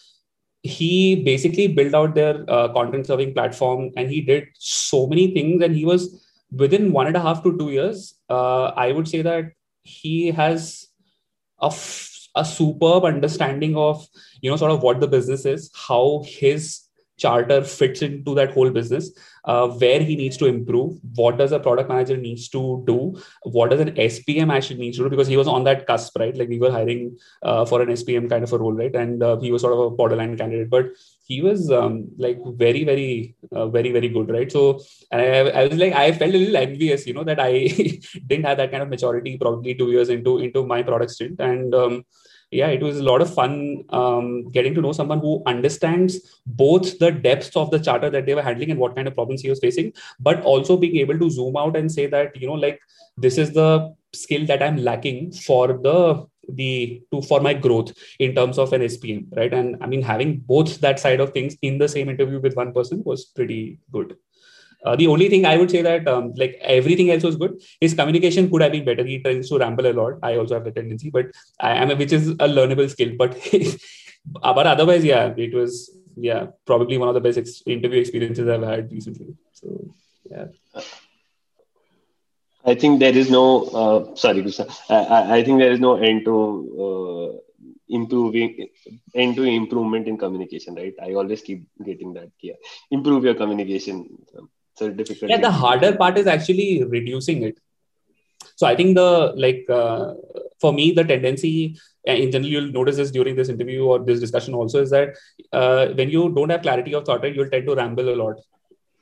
[0.61, 5.61] he basically built out their uh, content serving platform, and he did so many things.
[5.61, 8.15] And he was within one and a half to two years.
[8.29, 9.51] Uh, I would say that
[9.83, 10.87] he has
[11.61, 14.07] a, f- a superb understanding of
[14.41, 16.83] you know sort of what the business is, how his
[17.23, 19.11] charter fits into that whole business
[19.45, 22.97] uh, where he needs to improve what does a product manager needs to do
[23.57, 26.35] what does an spm actually needs to do because he was on that cusp right?
[26.37, 28.95] Like we were hiring uh, for an spm kind of a role right?
[28.95, 30.87] And uh, he was sort of a borderline candidate but
[31.25, 34.51] he was um, like very very uh, very very good right?
[34.51, 34.81] So
[35.11, 35.23] I,
[35.61, 37.51] I was like i felt a little envious you know that i
[38.27, 41.39] didn't have that kind of maturity probably two years into into my product stint.
[41.39, 42.05] And um,
[42.53, 46.99] yeah, it was a lot of fun um, getting to know someone who understands both
[46.99, 49.49] the depths of the charter that they were handling and what kind of problems he
[49.49, 52.79] was facing, but also being able to zoom out and say that, you know, like
[53.17, 58.35] this is the skill that I'm lacking for the the to for my growth in
[58.35, 59.53] terms of an SPM, right?
[59.53, 62.73] And I mean, having both that side of things in the same interview with one
[62.73, 64.17] person was pretty good.
[64.85, 67.61] Uh, the only thing I would say that um, like everything else was good.
[67.79, 69.05] His communication could have been better.
[69.05, 70.13] He tends to ramble a lot.
[70.21, 71.27] I also have the tendency, but
[71.59, 73.13] I am which is a learnable skill.
[73.17, 73.37] But
[74.41, 78.63] but otherwise, yeah, it was yeah probably one of the best ex- interview experiences I've
[78.63, 79.35] had recently.
[79.53, 79.95] So
[80.29, 80.45] yeah.
[82.65, 84.45] I think there is no uh, sorry.
[84.89, 86.35] I, I think there is no end to
[86.85, 87.37] uh,
[87.89, 88.67] improving
[89.13, 90.93] end to improvement in communication, right?
[91.01, 92.55] I always keep getting that here.
[92.91, 94.17] Improve your communication
[94.75, 97.57] so difficult yeah the harder part is actually reducing it.
[98.55, 100.13] So i think the like uh,
[100.61, 104.19] for me the tendency uh, in general you'll notice this during this interview or this
[104.19, 105.15] discussion also is that
[105.51, 108.35] uh, when you don't have clarity of thought you'll tend to ramble a lot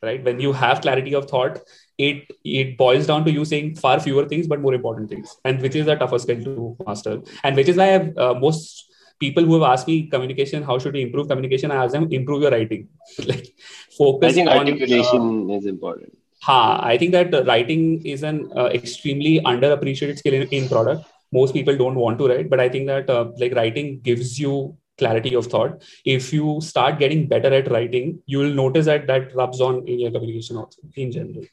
[0.03, 0.23] right?
[0.23, 1.59] When you have clarity of thought
[1.97, 5.61] it it boils down to you saying far fewer things but more important things and
[5.61, 8.90] which is a tougher skill to master and which is why I've, uh, most
[9.21, 11.71] people who have asked me communication, how should we improve communication?
[11.71, 12.89] I ask them improve your writing.
[13.31, 13.53] like
[13.97, 14.31] focus.
[14.31, 16.17] I think articulation on, uh, is important.
[16.43, 21.05] Ha, I think that writing is an uh, extremely underappreciated skill in, in, product.
[21.31, 24.75] Most people don't want to write, but I think that uh, like writing gives you
[24.97, 25.83] clarity of thought.
[26.05, 29.99] If you start getting better at writing, you will notice that that rubs on in
[29.99, 31.45] your communication also in general.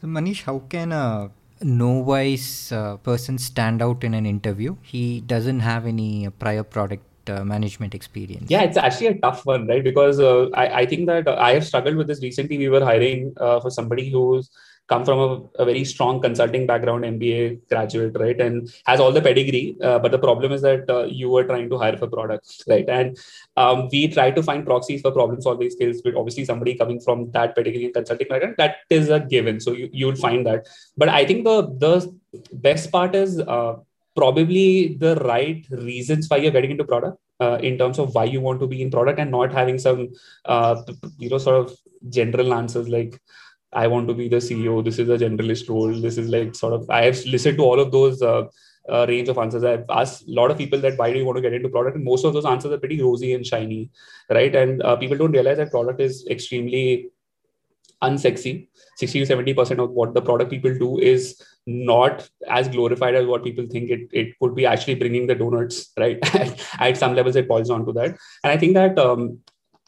[0.00, 1.30] So Manish, how can a
[1.62, 4.76] no-wise uh, person stand out in an interview?
[4.82, 8.50] He doesn't have any prior product uh, management experience?
[8.50, 9.82] Yeah, it's actually a tough one, right?
[9.82, 12.58] Because uh, I, I think that I have struggled with this recently.
[12.58, 14.50] We were hiring uh, for somebody who's
[14.88, 19.22] come from a, a, very strong consulting background, MBA graduate, right, and has all the
[19.22, 19.76] pedigree.
[19.82, 22.88] Uh, but the problem is that uh, you were trying to hire for products, right?
[22.88, 23.16] And
[23.56, 26.02] um, we try to find proxies for problem solving skills.
[26.02, 29.60] But obviously, somebody coming from that pedigree consulting background, that is a given.
[29.60, 30.68] So you you will find that.
[30.96, 32.14] But I think the the
[32.52, 33.76] best part is uh,
[34.16, 38.40] probably the right reasons why you're getting into product uh, in terms of why you
[38.40, 40.08] want to be in product and not having some
[40.44, 40.80] uh,
[41.18, 41.76] you know sort of
[42.08, 43.20] general answers like
[43.72, 46.72] i want to be the ceo this is a generalist role this is like sort
[46.72, 48.44] of i have listened to all of those uh,
[48.88, 49.64] uh, range of answers.
[49.64, 51.96] I've asked a lot of people that why do you want to get into product,
[51.96, 53.90] and most of those answers are pretty rosy and shiny,
[54.30, 54.54] right?
[54.54, 57.08] And uh, people don't realize that product is extremely
[58.08, 58.68] unsexy.
[58.96, 63.26] 60 to 70 percent of what the product people do is not as glorified as
[63.26, 66.18] what people think it, it could be actually bringing the donuts right?
[66.78, 68.10] At some levels it boils down to that.
[68.44, 69.38] And i think that um,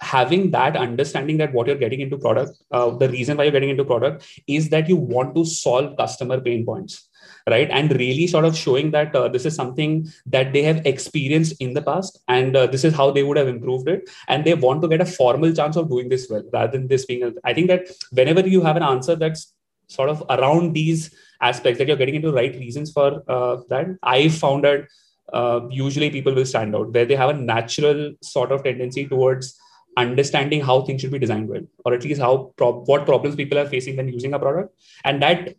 [0.01, 3.71] having that understanding that what you're getting into product uh, the reason why you're getting
[3.71, 7.09] into product is that you want to solve customer pain points
[7.49, 7.69] right?
[7.71, 11.75] And really sort of showing that uh, this is something that they have experienced in
[11.75, 14.09] the past and uh, this is how they would have improved it.
[14.29, 17.07] And they want to get a formal chance of doing this well rather than this
[17.07, 19.53] being a, I think that whenever you have an answer that's
[19.89, 24.29] sort of around these aspects that you're getting into right reasons for uh, that i
[24.29, 24.87] found that
[25.33, 29.57] uh, usually people will stand out where they have a natural sort of tendency towards
[29.97, 33.67] understanding how things should be designed well or at least how what problems people are
[33.67, 34.75] facing when using a product.
[35.05, 35.57] And that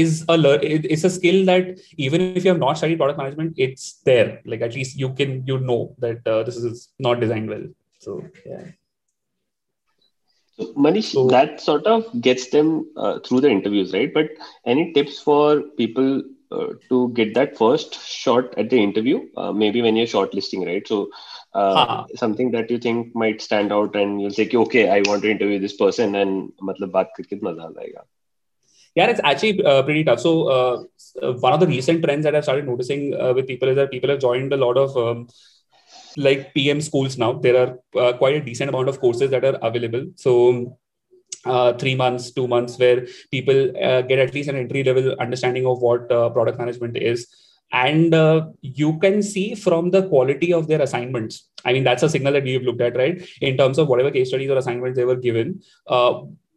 [0.00, 0.36] is a
[0.92, 4.40] it's a skill that even if you have not studied product management it's there.
[4.44, 7.66] Like at least you can you know that uh, this is not designed well.
[7.98, 8.64] So yeah.
[10.56, 14.12] So manish so, that sort of gets them uh, through the interviews right?
[14.12, 14.30] But
[14.64, 19.28] any tips for people uh, to get that first shot at the interview?
[19.36, 20.86] Uh, maybe when you're shortlisting right?
[20.86, 21.10] So
[21.54, 25.30] uh, something that you think might stand out and you'll say okay i want to
[25.30, 28.02] interview this person and matlab baat karke maza aayega
[28.94, 30.20] yeah, it's actually uh, pretty tough.
[30.20, 30.82] So uh,
[31.22, 33.90] uh, one of the recent trends that I've started noticing uh, with people is that
[33.90, 35.28] people have joined a lot of um,
[36.16, 37.32] like PM schools now.
[37.32, 40.06] There are uh, quite a decent amount of courses that are available.
[40.14, 40.78] So
[41.44, 45.80] uh, three months, two months, where people get at least an entry level understanding of
[45.82, 47.26] what product management is.
[47.72, 48.14] And
[48.62, 51.48] you can see from the quality of their assignments.
[51.64, 53.28] I mean, that's a signal that we've looked at, right?
[53.40, 55.62] In terms of whatever case studies or assignments they were given,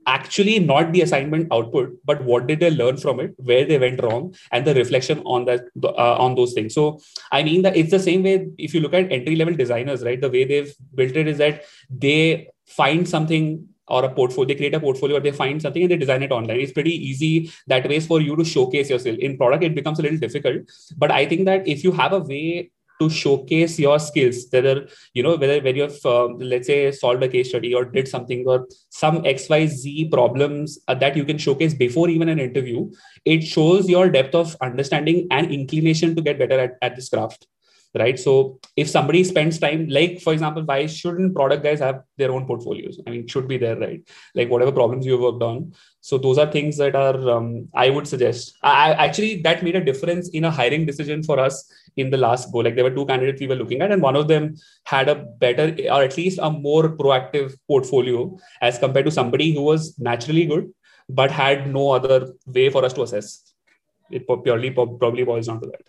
[0.07, 4.01] actually not the assignment output but what did they learn from it where they went
[4.01, 6.99] wrong and the reflection on that uh, on those things so
[7.31, 10.21] i mean that it's the same way if you look at entry level designers right
[10.21, 14.73] the way they've built it is that they find something or a portfolio, they create
[14.73, 16.59] a portfolio or they find something and they design it online.
[16.59, 19.17] It's pretty easy that way for you to showcase yourself.
[19.17, 20.63] In product, it becomes a little difficult.
[20.97, 25.23] But I think that if you have a way to showcase your skills whether you
[25.23, 28.67] know whether when you've uh, let's say solved a case study or did something or
[28.89, 32.89] some xyz problems uh, that you can showcase before even an interview
[33.25, 37.47] it shows your depth of understanding and inclination to get better at, at this craft
[37.95, 38.19] right?
[38.19, 42.45] So if somebody spends time like for example why shouldn't product guys have their own
[42.45, 42.99] portfolios?
[43.05, 44.01] I mean it should be there right?
[44.35, 45.73] Like whatever problems you worked on.
[46.01, 48.57] So those are things that are um, i would suggest.
[48.63, 52.51] I, actually that made a difference in a hiring decision for us in the last
[52.51, 52.59] go.
[52.59, 55.15] Like there were two candidates we were looking at and one of them had a
[55.15, 60.45] better or at least a more proactive portfolio as compared to somebody who was naturally
[60.45, 60.71] good
[61.09, 63.53] but had no other way for us to assess.
[64.09, 65.81] It purely probably boils down to that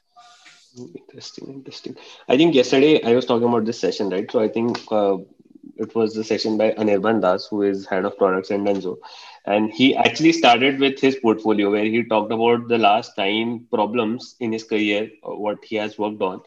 [0.79, 1.97] Interesting, interesting.
[2.29, 4.31] I think yesterday I was talking about this session, right?
[4.31, 5.17] So I think uh,
[5.77, 8.99] it was the session by Anirban Das, who is head of products in Denso.
[9.47, 14.37] And he actually started with his portfolio where he talked about the last nine problems
[14.41, 16.43] in his career, uh, what he has worked on.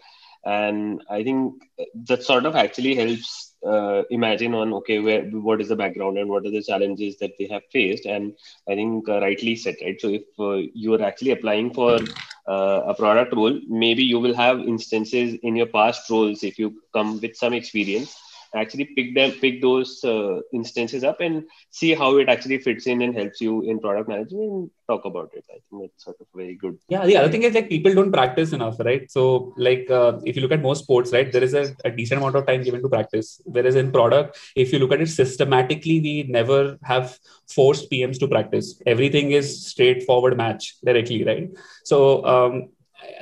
[0.46, 1.64] And I think
[2.08, 6.30] that sort of actually helps uh, imagine on okay where what is the background and
[6.30, 8.34] what are the challenges that they have faced and
[8.68, 12.00] i think uh, rightly said right so if uh, you are actually applying for
[12.48, 16.74] uh, a product role maybe you will have instances in your past roles if you
[16.94, 18.16] come with some experience
[18.56, 23.02] actually pick them pick those uh, instances up and see how it actually fits in
[23.02, 25.46] and helps you in product management and talk about it.
[25.50, 26.78] I think that's sort of very good.
[26.90, 29.10] Yeah the other thing is like people don't practice enough right?
[29.10, 32.20] So like uh, if you look at most sports right there is a, a, decent
[32.20, 33.42] amount of time given to practice.
[33.46, 38.28] Whereas in product if you look at it systematically we never have forced pms to
[38.28, 38.82] practice.
[38.86, 41.50] Everything is straightforward match directly right?
[41.86, 42.70] So um,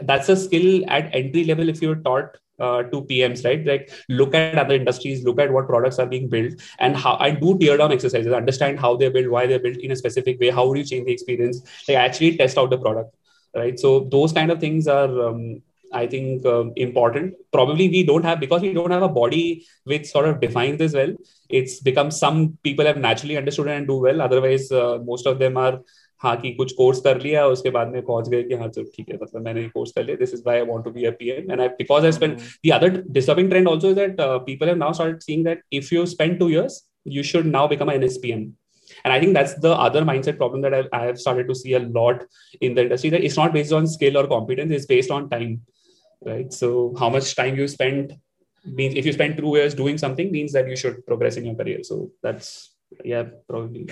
[0.03, 3.65] that's a skill at entry level if you're taught uh, to PMs, right?
[3.65, 7.31] Like look at other industries, look at what products are being built, and how I
[7.31, 10.49] do tear down exercises, understand how they're built, why they're built in a specific way,
[10.49, 11.61] how would you change the experience?
[11.87, 13.15] Like actually test out the product,
[13.55, 13.79] right?
[13.79, 15.27] So those kind of things are.
[15.27, 17.33] Um, I think um, important.
[17.51, 20.93] Probably we don't have because we don't have a body which sort of defines this
[20.93, 21.13] well.
[21.49, 24.21] It's become some people have naturally understood and do well.
[24.21, 25.81] Otherwise, uh, most of them are
[26.22, 29.08] हाँ कि कुछ course कर लिया उसके बाद में पहुंच गए कि हाँ चलो ठीक
[29.08, 31.50] है मतलब मैंने कोर्स कर लिया this is why I want to be a PM
[31.52, 34.92] and I because I spend the other disturbing trend also is that people have now
[34.92, 38.52] started seeing that if you spend 2 years you should now become an NSPM
[39.04, 41.74] and I think that's the other mindset problem that I've, I have started to see
[41.74, 42.24] a lot
[42.60, 45.62] in the industry that it's not based on skill or competence it's based on time
[46.22, 48.14] right so how much time you spend
[48.64, 51.54] means if you spend two years doing something means that you should progress in your
[51.54, 53.86] career so that's yeah probably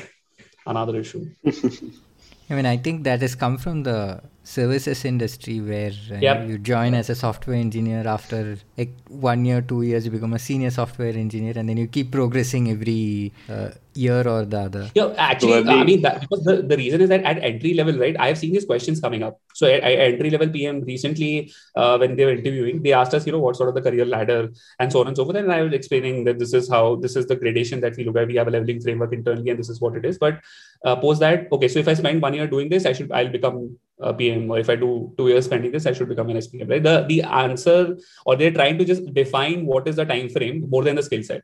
[0.66, 1.26] another issue
[2.49, 6.47] I mean, I think that has come from the services industry where uh, yep.
[6.47, 10.39] you join as a software engineer after like one year, two years, you become a
[10.39, 14.89] senior software engineer, and then you keep progressing every uh, year or the other.
[14.95, 18.15] Yeah, actually, I mean, that, because the, the reason is that at entry level, right,
[18.17, 19.41] I have seen these questions coming up.
[19.53, 23.25] So at, at entry level PM recently, uh, when they were interviewing, they asked us,
[23.25, 25.35] you know, what sort of the career ladder and so on and so forth.
[25.35, 28.15] And I was explaining that this is how, this is the gradation that we look
[28.15, 28.27] at.
[28.27, 30.17] We have a leveling framework internally, and this is what it is.
[30.17, 30.39] But
[30.85, 33.29] uh, post that, okay, so if I spend one year doing this, I should, I'll
[33.29, 36.29] become Uh, a PM, or if I do two years spending this, I should become
[36.29, 36.69] an SPM.
[36.69, 36.83] Right?
[36.83, 40.83] The the answer, or they're trying to just define what is the time frame more
[40.83, 41.43] than the skill set,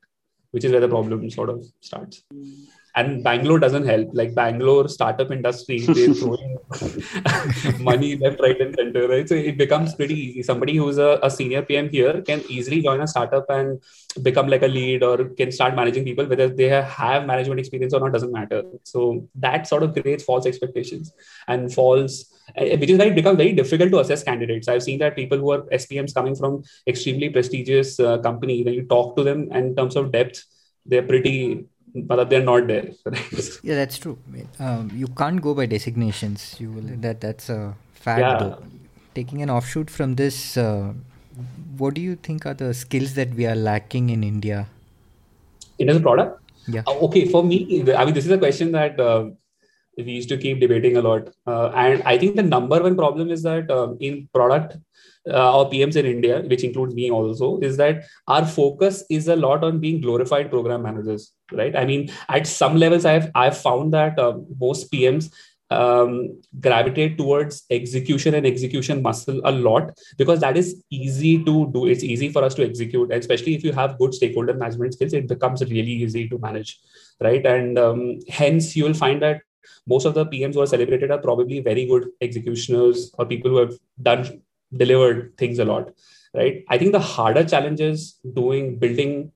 [0.52, 2.24] which is where the problem sort of starts
[2.96, 4.10] and Bangalore doesn't help.
[4.14, 6.53] Like Bangalore startup industry, they're throwing
[7.80, 9.28] money left, right, and center, right?
[9.28, 10.44] So it becomes pretty easy.
[10.44, 13.82] Somebody who's a, a, senior PM here can easily join a startup and
[14.22, 18.00] become like a lead or can start managing people, whether they have management experience or
[18.00, 18.64] not doesn't matter.
[18.84, 21.14] So that sort of creates false expectations
[21.48, 24.68] and false, eh, which is why it becomes very difficult to assess candidates.
[24.68, 28.86] I've seen that people who are SPMs coming from extremely prestigious uh, company, when you
[28.86, 30.44] talk to them in terms of depth,
[30.86, 31.66] they're pretty
[31.96, 32.90] but they're not there.
[33.64, 34.18] yeah, that's true.
[34.60, 36.56] Um, you can't go by designations.
[36.60, 38.20] You will, that that's a fact.
[38.20, 38.38] Yeah.
[38.38, 38.64] Though.
[39.16, 40.94] Taking an offshoot from this, uh,
[41.78, 44.68] what do you think are the skills that we are lacking in India?
[45.78, 46.42] In as a product?
[46.68, 46.82] Yeah.
[46.88, 49.30] Uh, okay, for me, I mean, this is a question that uh,
[49.98, 53.30] we used to keep debating a lot, uh, and I think the number one problem
[53.30, 54.78] is that um, in product
[55.30, 59.36] uh, or PMs in India, which includes me also, is that our focus is a
[59.36, 61.76] lot on being glorified program managers, right?
[61.76, 65.34] I mean, at some levels, I've I've found that uh, most PMs
[65.70, 71.88] um, gravitate towards execution and execution muscle a lot because that is easy to do.
[71.88, 75.14] It's easy for us to execute, especially if you have good stakeholder management skills.
[75.14, 76.80] It becomes really easy to manage,
[77.20, 77.46] right?
[77.46, 79.42] And um, hence, you will find that
[79.88, 83.58] most of the PMs who are celebrated are probably very good executioners or people who
[83.58, 84.42] have done
[84.78, 85.92] delivered things a lot
[86.34, 89.32] right i think the harder challenge is doing building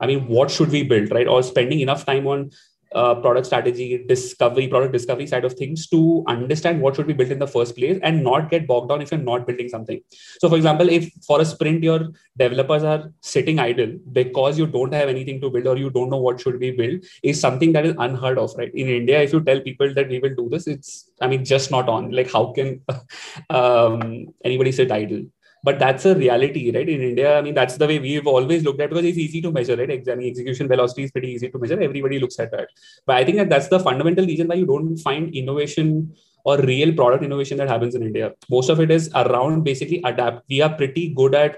[0.00, 1.28] I mean, what should we build, right?
[1.28, 2.50] Or spending enough time on
[2.94, 7.30] uh, product strategy, discovery, product discovery side of things to understand what should be built
[7.30, 10.00] in the first place and not get bogged down if you're not building something.
[10.40, 14.92] So, for example, if for a sprint your developers are sitting idle because you don't
[14.92, 17.86] have anything to build or you don't know what should be built, is something that
[17.86, 18.74] is unheard of, right?
[18.74, 21.70] In India, if you tell people that we will do this, it's I mean just
[21.70, 22.10] not on.
[22.10, 22.80] Like, how can
[23.50, 25.26] um, anybody sit idle?
[25.62, 26.88] But that's a reality right?
[26.88, 29.52] In india i mean that's the way we've always looked at because it's easy to
[29.52, 29.90] measure right?
[29.90, 31.80] Execution velocity is pretty easy to measure.
[31.80, 32.68] Everybody looks at that.
[33.06, 36.94] But i think that that's the fundamental reason why you don't find innovation or real
[36.94, 38.32] product innovation that happens in india.
[38.50, 41.56] Most of it is around basically adapt we are pretty good at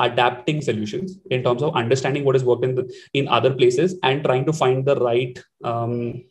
[0.00, 4.24] adapting solutions in terms of understanding what has worked in the, in other places and
[4.24, 6.24] trying to find the right um,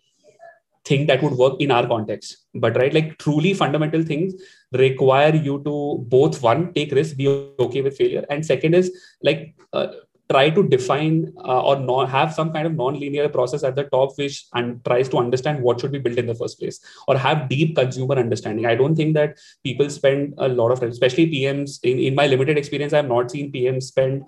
[0.85, 2.45] thing that would work in our context.
[2.53, 4.33] But right like truly fundamental things
[4.73, 9.55] require you to both one take risk be okay with failure and second is like
[9.71, 9.87] uh,
[10.29, 14.17] try to define uh, or not have some kind of non-linear process at the top
[14.17, 17.49] which and tries to understand what should be built in the first place or have
[17.49, 18.65] deep consumer understanding.
[18.65, 22.27] I don't think that people spend a lot of time especially pms in, in my
[22.27, 24.23] limited experience i have not seen pms spend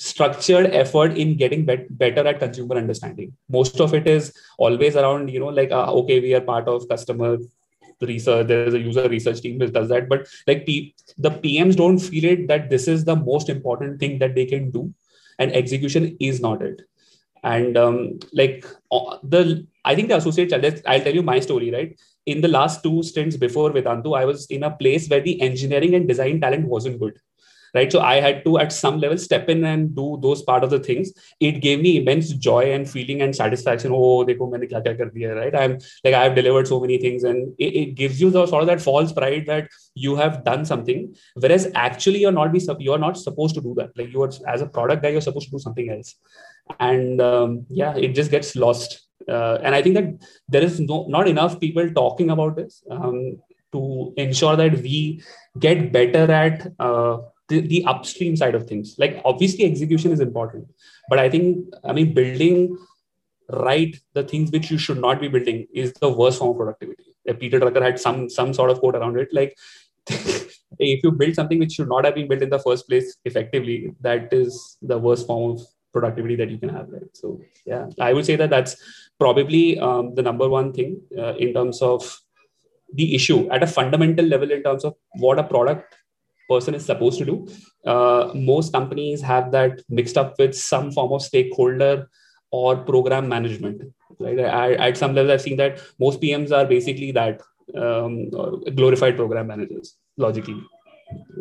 [0.00, 3.32] structured effort in getting bet- better at consumer understanding.
[3.48, 6.88] Most of it is always around you know like uh, okay we are part of
[6.88, 7.38] customer
[8.02, 11.98] research there's a user research team which does that but like P- the pms don't
[11.98, 14.92] feel it that this is the most important thing that they can do
[15.38, 16.82] and execution is not it.
[17.42, 20.52] And um, like uh, the i think the associate
[20.86, 21.98] i'll tell you my story right?
[22.26, 25.94] In the last two stints before vedantu i was in a place where the engineering
[25.94, 27.18] and design talent wasn't good
[27.74, 27.90] right?
[27.92, 30.80] So i had to at some level step in and do those part of the
[30.80, 31.12] things.
[31.40, 33.92] It gave me immense joy and feeling and satisfaction.
[33.92, 35.54] Oh dekho maine kya kya right?
[35.54, 38.62] I'm like i have delivered so many things and it, it gives you the sort
[38.62, 42.98] of that false pride that you have done something whereas actually you're not be you're
[42.98, 43.90] not supposed to do that.
[43.96, 46.16] Like you are as a product guy you're supposed to do something else.
[46.78, 49.06] And um, yeah it just gets lost.
[49.28, 50.06] Uh, and i think that
[50.48, 53.36] there is no not enough people talking about this um,
[53.72, 55.22] to ensure that we
[55.58, 57.18] get better at uh,
[57.50, 58.94] the, the upstream side of things.
[58.98, 60.68] Like obviously execution is important
[61.10, 62.78] but i think i mean building
[63.68, 67.06] right the things which you should not be building is the worst form of productivity.
[67.40, 69.56] Peter drucker had some some sort of quote around it like
[70.90, 73.76] if you build something which should not have been built in the first place effectively
[74.06, 75.60] that is the worst form of
[75.92, 77.12] productivity that you can have right?
[77.20, 78.76] So yeah i would say that that's
[79.18, 82.18] probably um, the number one thing uh, in terms of
[82.94, 84.94] the issue at a fundamental level in terms of
[85.26, 85.99] what a product
[86.52, 87.36] person is supposed to do.
[87.84, 92.08] Uh, most companies have that mixed up with some form of stakeholder
[92.50, 93.82] or program management.
[94.18, 94.40] Right?
[94.40, 97.40] I, at some level, I've seen that most PMs are basically that
[97.74, 98.30] um,
[98.74, 100.62] glorified program managers, logically.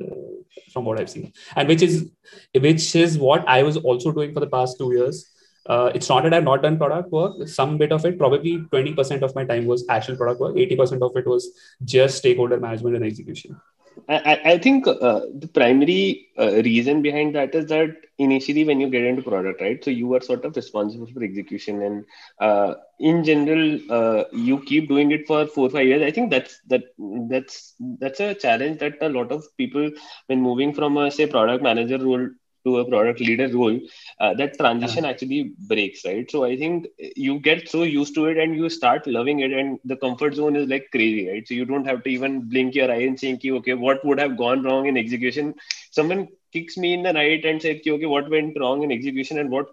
[0.01, 0.29] Uh,
[0.73, 2.09] from what I've seen, and which is
[2.53, 5.29] which is what I was also doing for the past two years.
[5.65, 7.47] Uh, it's not that I've not done product work.
[7.47, 10.55] Some bit of it, probably 20% of my time was actual product work.
[10.55, 11.49] 80% of it was
[11.83, 13.59] just stakeholder management and execution.
[14.07, 18.89] I, I think uh, the primary uh, reason behind that is that initially when you
[18.89, 19.83] get into product, right?
[19.83, 22.05] So you are sort of responsible for execution, and
[22.39, 26.01] uh, in general, uh, you keep doing it for four or five years.
[26.01, 26.83] I think that's that
[27.29, 29.89] that's that's a challenge that a lot of people,
[30.27, 32.27] when moving from a say product manager role
[32.65, 33.79] to a product leader role,
[34.19, 35.09] uh, that transition yeah.
[35.09, 36.29] actually breaks, right?
[36.29, 39.79] So I think you get so used to it and you start loving it, and
[39.85, 41.47] the comfort zone is like crazy, right?
[41.47, 44.37] So you don't have to even blink your eye and think, okay, what would have
[44.37, 45.55] gone wrong in execution?
[45.91, 49.49] Someone kicks me in the night and said, okay, what went wrong in execution and
[49.51, 49.67] what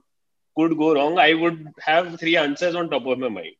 [0.56, 1.18] could go wrong?
[1.18, 3.54] I would have three answers on top of my mind.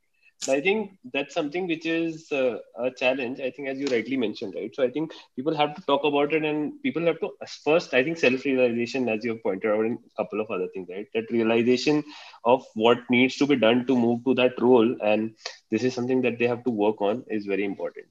[0.49, 3.41] I think that's something which is uh, a challenge.
[3.41, 4.75] I think, as you rightly mentioned, right?
[4.75, 7.31] So I think people have to talk about it, and people have to
[7.65, 7.95] first.
[7.95, 11.07] I think self-realization, as you have pointed out, in a couple of other things, right?
[11.15, 12.05] That realization
[12.45, 15.35] of what needs to be done to move to that role, and
[15.71, 18.07] this is something that they have to work on, is very important.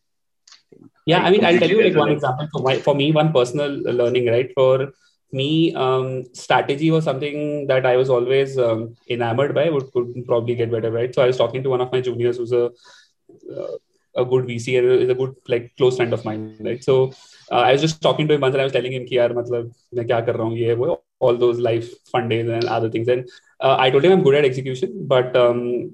[1.05, 3.31] Yeah, I, I mean, I'll tell you like one example for my for me, one
[3.31, 3.71] personal
[4.01, 4.51] learning, right?
[4.53, 4.91] For
[5.31, 10.55] me, um, strategy was something that I was always um, enamored by, would, could probably
[10.55, 11.13] get better, right?
[11.13, 13.77] So I was talking to one of my juniors who's a, uh,
[14.15, 16.83] a good VC and is a good, like, close friend of mine, right?
[16.83, 17.11] So
[17.51, 19.31] uh, I was just talking to him once and I was telling him, ki, yaar,
[19.31, 23.07] matlab, main kya kar raha all those life fun days and other things.
[23.07, 23.27] And
[23.59, 25.91] uh, I told him I'm good at execution, but um,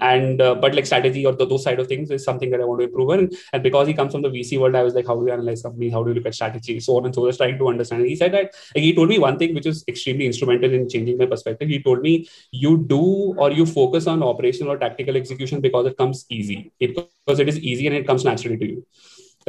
[0.00, 2.64] and uh, but like strategy or the, those side of things is something that I
[2.64, 3.30] want to improve on.
[3.52, 5.62] And because he comes from the VC world, I was like, how do you analyze
[5.62, 5.92] companies?
[5.92, 6.80] How do you look at strategy?
[6.80, 7.32] So on and so on.
[7.34, 8.02] trying to understand.
[8.02, 10.88] And he said that like, he told me one thing which is extremely instrumental in
[10.88, 11.68] changing my perspective.
[11.68, 15.96] He told me you do or you focus on operational or tactical execution because it
[15.96, 16.72] comes easy.
[16.80, 18.86] It, because it is easy and it comes naturally to you,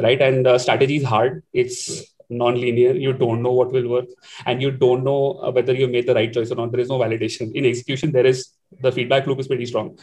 [0.00, 0.20] right?
[0.20, 1.42] And uh, strategy is hard.
[1.52, 2.92] It's non-linear.
[2.94, 4.06] You don't know what will work,
[4.46, 6.72] and you don't know uh, whether you made the right choice or not.
[6.72, 8.12] There is no validation in execution.
[8.12, 9.98] There is the feedback loop is pretty strong.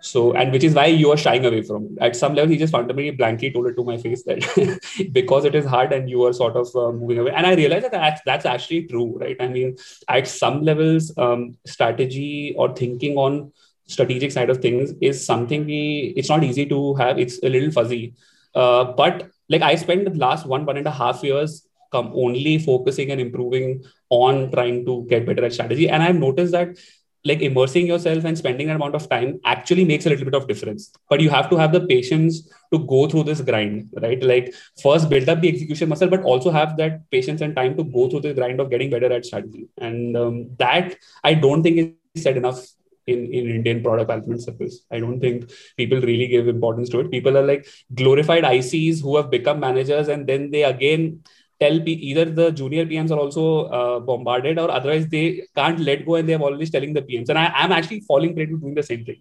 [0.00, 1.98] So, and which is why you are shying away from it.
[2.00, 4.78] At some level, he just fundamentally blankly told it to my face that
[5.12, 7.32] because it is hard and you are sort of uh, moving away.
[7.32, 9.36] And I realized that that's, that's actually true, right?
[9.40, 9.76] I mean,
[10.08, 13.52] at some levels, um, strategy or thinking on
[13.86, 17.18] strategic side of things is something we, it's not easy to have.
[17.18, 18.14] It's a little fuzzy.
[18.54, 22.58] Uh, but like I spent the last one, one and a half years come only
[22.58, 25.88] focusing and improving on trying to get better at strategy.
[25.88, 26.76] And I've noticed that
[27.28, 30.46] like immersing yourself and spending an amount of time actually makes a little bit of
[30.50, 32.40] difference but you have to have the patience
[32.72, 36.50] to go through this grind right like first build up the execution muscle but also
[36.50, 39.68] have that patience and time to go through the grind of getting better at strategy
[39.78, 42.64] and um, that i don't think is said enough
[43.06, 44.80] in, in Indian product management circles.
[44.90, 47.10] I don't think people really give importance to it.
[47.10, 51.22] People are like glorified ICs who have become managers and then they again
[51.60, 56.04] tell P- either the junior PMs are also uh, bombarded or otherwise they can't let
[56.04, 57.28] go and they're always telling the PMs.
[57.28, 59.20] And I, am actually falling prey to doing the same thing.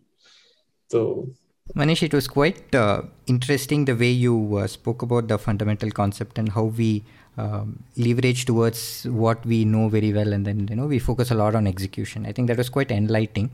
[0.89, 1.29] So.
[1.75, 6.37] Manish, it was quite uh, interesting the way you uh, spoke about the fundamental concept
[6.37, 7.03] and how we
[7.37, 11.35] um, leverage towards what we know very well, and then you know we focus a
[11.35, 12.25] lot on execution.
[12.25, 13.51] I think that was quite enlightening.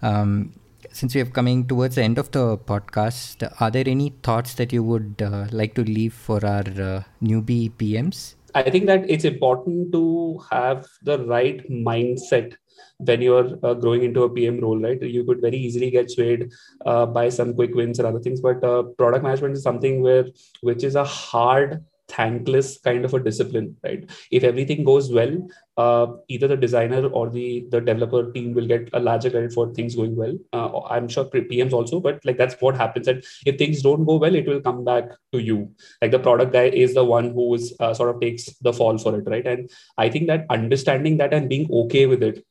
[0.00, 0.52] Um,
[0.90, 4.72] since we are coming towards the end of the podcast, are there any thoughts that
[4.72, 8.34] you would uh, like to leave for our uh, newbie PMs?
[8.54, 12.54] I think that it's important to have the right mindset
[12.98, 15.00] when you're uh, growing into a PM role, right?
[15.02, 16.52] You could very easily get swayed
[16.86, 18.40] uh, by some quick wins or other things.
[18.40, 20.26] But uh, product management is something where,
[20.60, 21.84] which is a hard
[22.14, 24.10] thankless kind of a discipline right?
[24.30, 25.36] If everything goes well
[25.76, 29.72] uh, either the designer or the the developer team will get a larger credit for
[29.72, 30.34] things going well.
[30.52, 33.08] Uh, i'm sure pms also but like that's what happens.
[33.08, 35.70] And if things don't go well it will come back to you.
[36.02, 38.98] Like the product guy is the one who is uh, sort of takes the fall
[38.98, 39.46] for it right?
[39.46, 42.44] And i think that understanding that and being okay with it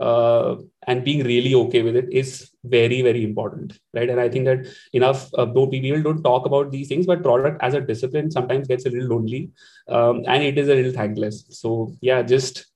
[0.00, 4.08] uh, and being really okay with it is very very important right?
[4.08, 7.62] And i think that enough uh, though people don't talk about these things but product
[7.62, 9.50] as a discipline sometimes gets a little lonely
[9.88, 11.44] um, and it is a little thankless.
[11.50, 12.66] So yeah just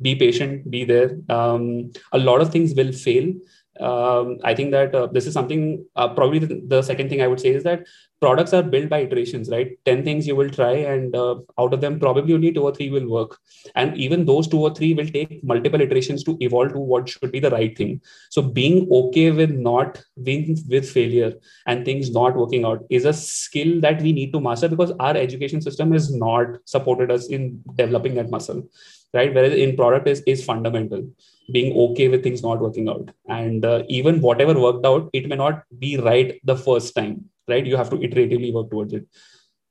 [0.00, 1.18] be patient be there.
[1.28, 3.32] Um, a lot of things will fail
[3.80, 7.26] um, I think that uh, this is something uh, probably the, the, second thing I
[7.26, 7.86] would say is that
[8.20, 9.78] products are built by iterations, right?
[9.84, 12.90] 10 things you will try, and uh, out of them, probably only two or three
[12.90, 13.38] will work.
[13.74, 17.32] And even those two or three will take multiple iterations to evolve to what should
[17.32, 18.00] be the right thing.
[18.30, 21.34] So, being okay with not being with failure
[21.66, 25.16] and things not working out is a skill that we need to master because our
[25.16, 28.68] education system has not supported us in developing that muscle
[29.16, 29.34] right?
[29.34, 31.08] Whereas in product is, is fundamental
[31.52, 33.10] being okay with things not working out.
[33.28, 37.64] And uh, even whatever worked out it may not be right the first time right?
[37.64, 39.06] You have to iteratively work towards it.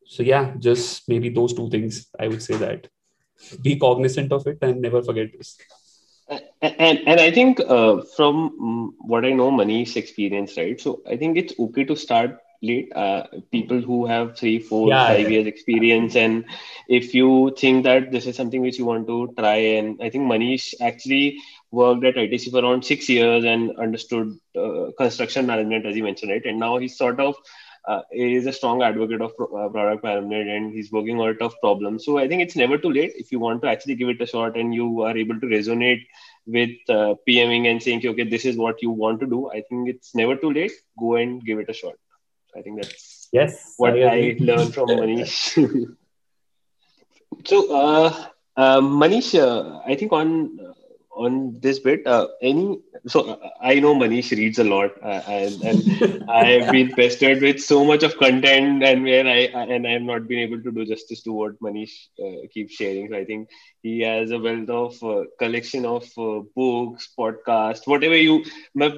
[0.06, 2.88] So yeah just maybe those two things i would say that.
[3.62, 5.58] Be cognizant of it and never forget this.
[6.62, 10.80] And and i think uh, from mm, what i know Manish experience right?
[10.80, 12.40] So i think it's okay to start
[12.74, 15.28] uh, people who have three four yeah, five yeah.
[15.28, 16.46] years experience and
[16.88, 20.24] if you think that this is something which you want to try and i think
[20.32, 21.38] manish actually
[21.72, 26.32] worked at itc for around six years and understood uh, construction management as you mentioned
[26.32, 27.36] right and now he's sort of
[27.88, 31.36] uh, is a strong advocate of pro- uh, product management and he's working on a
[31.36, 32.04] tough problems.
[32.06, 34.26] So I think it's never too late if you want to actually give it a
[34.26, 36.02] shot and you are able to resonate
[36.48, 39.50] with uh, PMing and saying, okay, this is what you want to do.
[39.52, 40.72] I think it's never too late.
[41.00, 41.94] Go and give it a shot.
[42.58, 45.56] I think that's yes what I, I learned from Manish.
[47.46, 48.26] so, uh,
[48.56, 50.58] uh, Manish, uh, I think on
[51.16, 55.62] on this bit, uh, any so uh, I know Manish reads a lot, uh, and,
[55.64, 59.40] and I've been pestered with so much of content, and where I
[59.76, 63.10] and I have not been able to do justice to what Manish uh, keeps sharing.
[63.10, 63.50] So I think
[63.82, 68.44] he has a wealth of uh, collection of uh, books, podcasts, whatever you,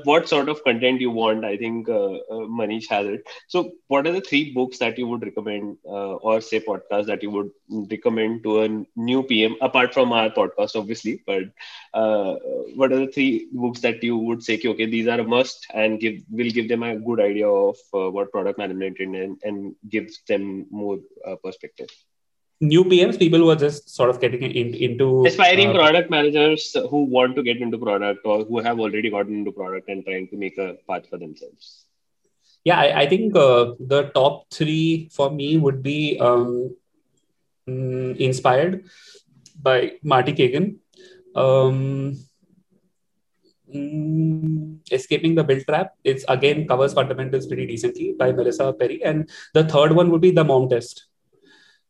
[0.03, 1.45] what sort of content you want.
[1.45, 3.27] I think Manish has it.
[3.47, 7.31] So, what are the three books that you would recommend, or say podcasts that you
[7.31, 11.43] would recommend to a new PM apart from our podcast, obviously, but
[11.93, 12.35] uh,
[12.75, 15.99] what are the three books that you would say okay these are a must and
[15.99, 19.75] give will give them a good idea of uh, what product management is and, and
[19.89, 21.89] gives them more uh, perspective?
[22.59, 26.75] New pms people who are just sort of getting in, into aspiring uh, product managers
[26.89, 30.27] who want to get into product or who have already gotten into product and trying
[30.29, 31.85] to make a path for themselves.
[32.63, 36.75] Yeah i, I think uh, the top three for me would be um,
[37.67, 38.83] mm, inspired
[39.61, 40.79] by marty cagan
[41.35, 42.15] um,
[43.73, 49.03] mm, escaping the build trap it's again covers fundamentals pretty decently by melissa Perri.
[49.03, 51.07] and the third one would be the mom test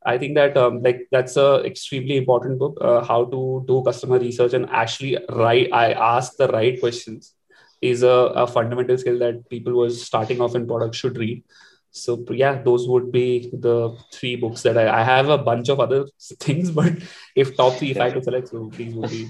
[0.06, 2.78] I think that um, like that's a extremely important book.
[2.80, 5.74] Uh, how to do customer research and actually write.
[5.74, 7.34] I ask the right questions
[7.82, 11.44] is a, a fundamental skill that people who are starting off in product should read.
[11.92, 15.80] So yeah, those would be the three books that I, I have a bunch of
[15.80, 16.06] other
[16.40, 16.94] things, but
[17.36, 19.30] if top three, if I to select, so these would be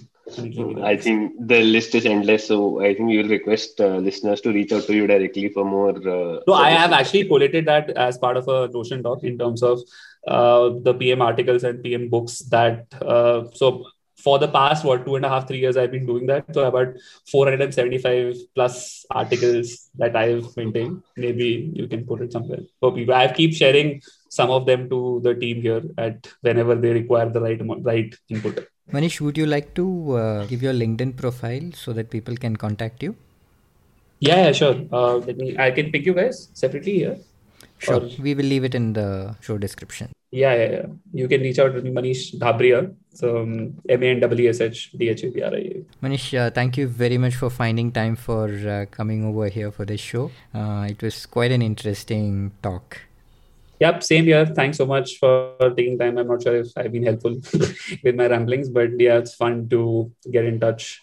[0.84, 4.74] I think the list is endless, so I think you'll request uh, listeners to reach
[4.74, 5.96] out to you directly for more.
[5.96, 9.64] Uh, so I have actually collated that as part of a Notion doc in terms
[9.64, 9.80] of
[10.28, 12.86] uh, the PM articles and PM books that.
[13.02, 13.86] Uh, so
[14.18, 16.46] for the past what two and a half three years I've been doing that.
[16.54, 16.96] So about
[17.32, 21.04] 475 plus articles that I've maintained.
[21.16, 23.14] Maybe you can put it somewhere for people.
[23.14, 27.42] I keep sharing some of them to the team here at whenever they require the
[27.42, 28.68] right right input.
[28.92, 33.04] Manish, would you like to uh, give your LinkedIn profile so that people can contact
[33.04, 33.16] you?
[34.20, 34.76] Yeah, yeah sure.
[34.92, 35.58] Uh, let me.
[35.58, 37.18] I can pick you guys separately here.
[37.78, 38.02] Sure.
[38.02, 38.10] Or...
[38.20, 40.12] We will leave it in the show description.
[40.32, 40.86] Yeah, yeah, yeah.
[41.14, 42.94] You can reach out to Manish Dhabria.
[43.14, 45.86] So um, M A N W S H D H A B R I A.
[46.04, 49.86] Manish, uh, thank you very much for finding time for uh, coming over here for
[49.86, 50.30] this show.
[50.54, 53.02] Uh, it was quite an interesting talk.
[53.80, 54.46] Yep, same here.
[54.46, 56.18] Thanks so much for taking time.
[56.18, 57.40] I'm not sure if I've been helpful
[58.04, 61.02] with my ramblings, but yeah, it's fun to get in touch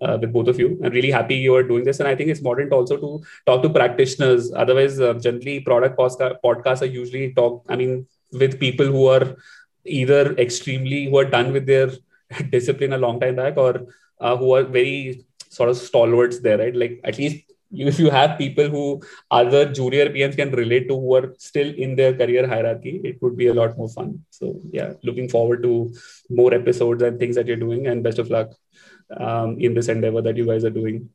[0.00, 0.80] uh, with both of you.
[0.84, 3.62] I'm really happy you are doing this, and I think it's important also to talk
[3.62, 4.52] to practitioners.
[4.52, 7.64] Otherwise, uh, generally, product podcasts are usually talk.
[7.68, 8.06] I mean,
[8.38, 9.36] with people who are
[9.84, 11.90] either extremely who are done with their
[12.50, 13.86] discipline a long time back, or
[14.20, 16.74] uh, who are very sort of stalwarts there, right?
[16.74, 21.14] Like at least if you have people who other junior PMs can relate to who
[21.16, 24.24] are still in their career hierarchy, it would be a lot more fun.
[24.30, 25.92] So yeah, looking forward to
[26.30, 28.52] more episodes and things that you're doing, and best of luck
[29.16, 31.10] um, in this endeavor that you guys are doing.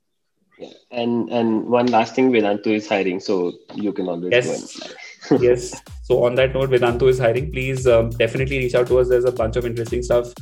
[0.60, 4.94] Yeah, And and one last thing, Vedantu is hiring, so you can always yes.
[5.40, 5.82] Yes.
[6.04, 7.52] So on that note, Vedantu is hiring.
[7.52, 9.10] Please um, definitely reach out to us.
[9.10, 10.34] There's a bunch of interesting stuff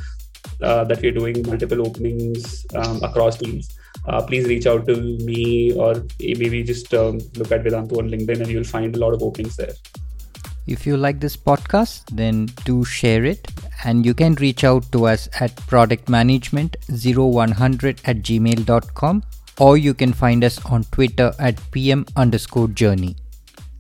[0.62, 3.70] uh, that we're doing, multiple openings um, across teams
[4.10, 8.40] uh, please reach out to me or maybe just um, look at Vedantu on LinkedIn
[8.42, 9.74] and you'll find a lot of openings there.
[10.68, 13.48] If you like this podcast, then do share it.
[13.86, 19.24] And you can reach out to us at productmanagement0100 at gmail.com
[19.60, 23.16] or you can find us on Twitter at pm underscore journey.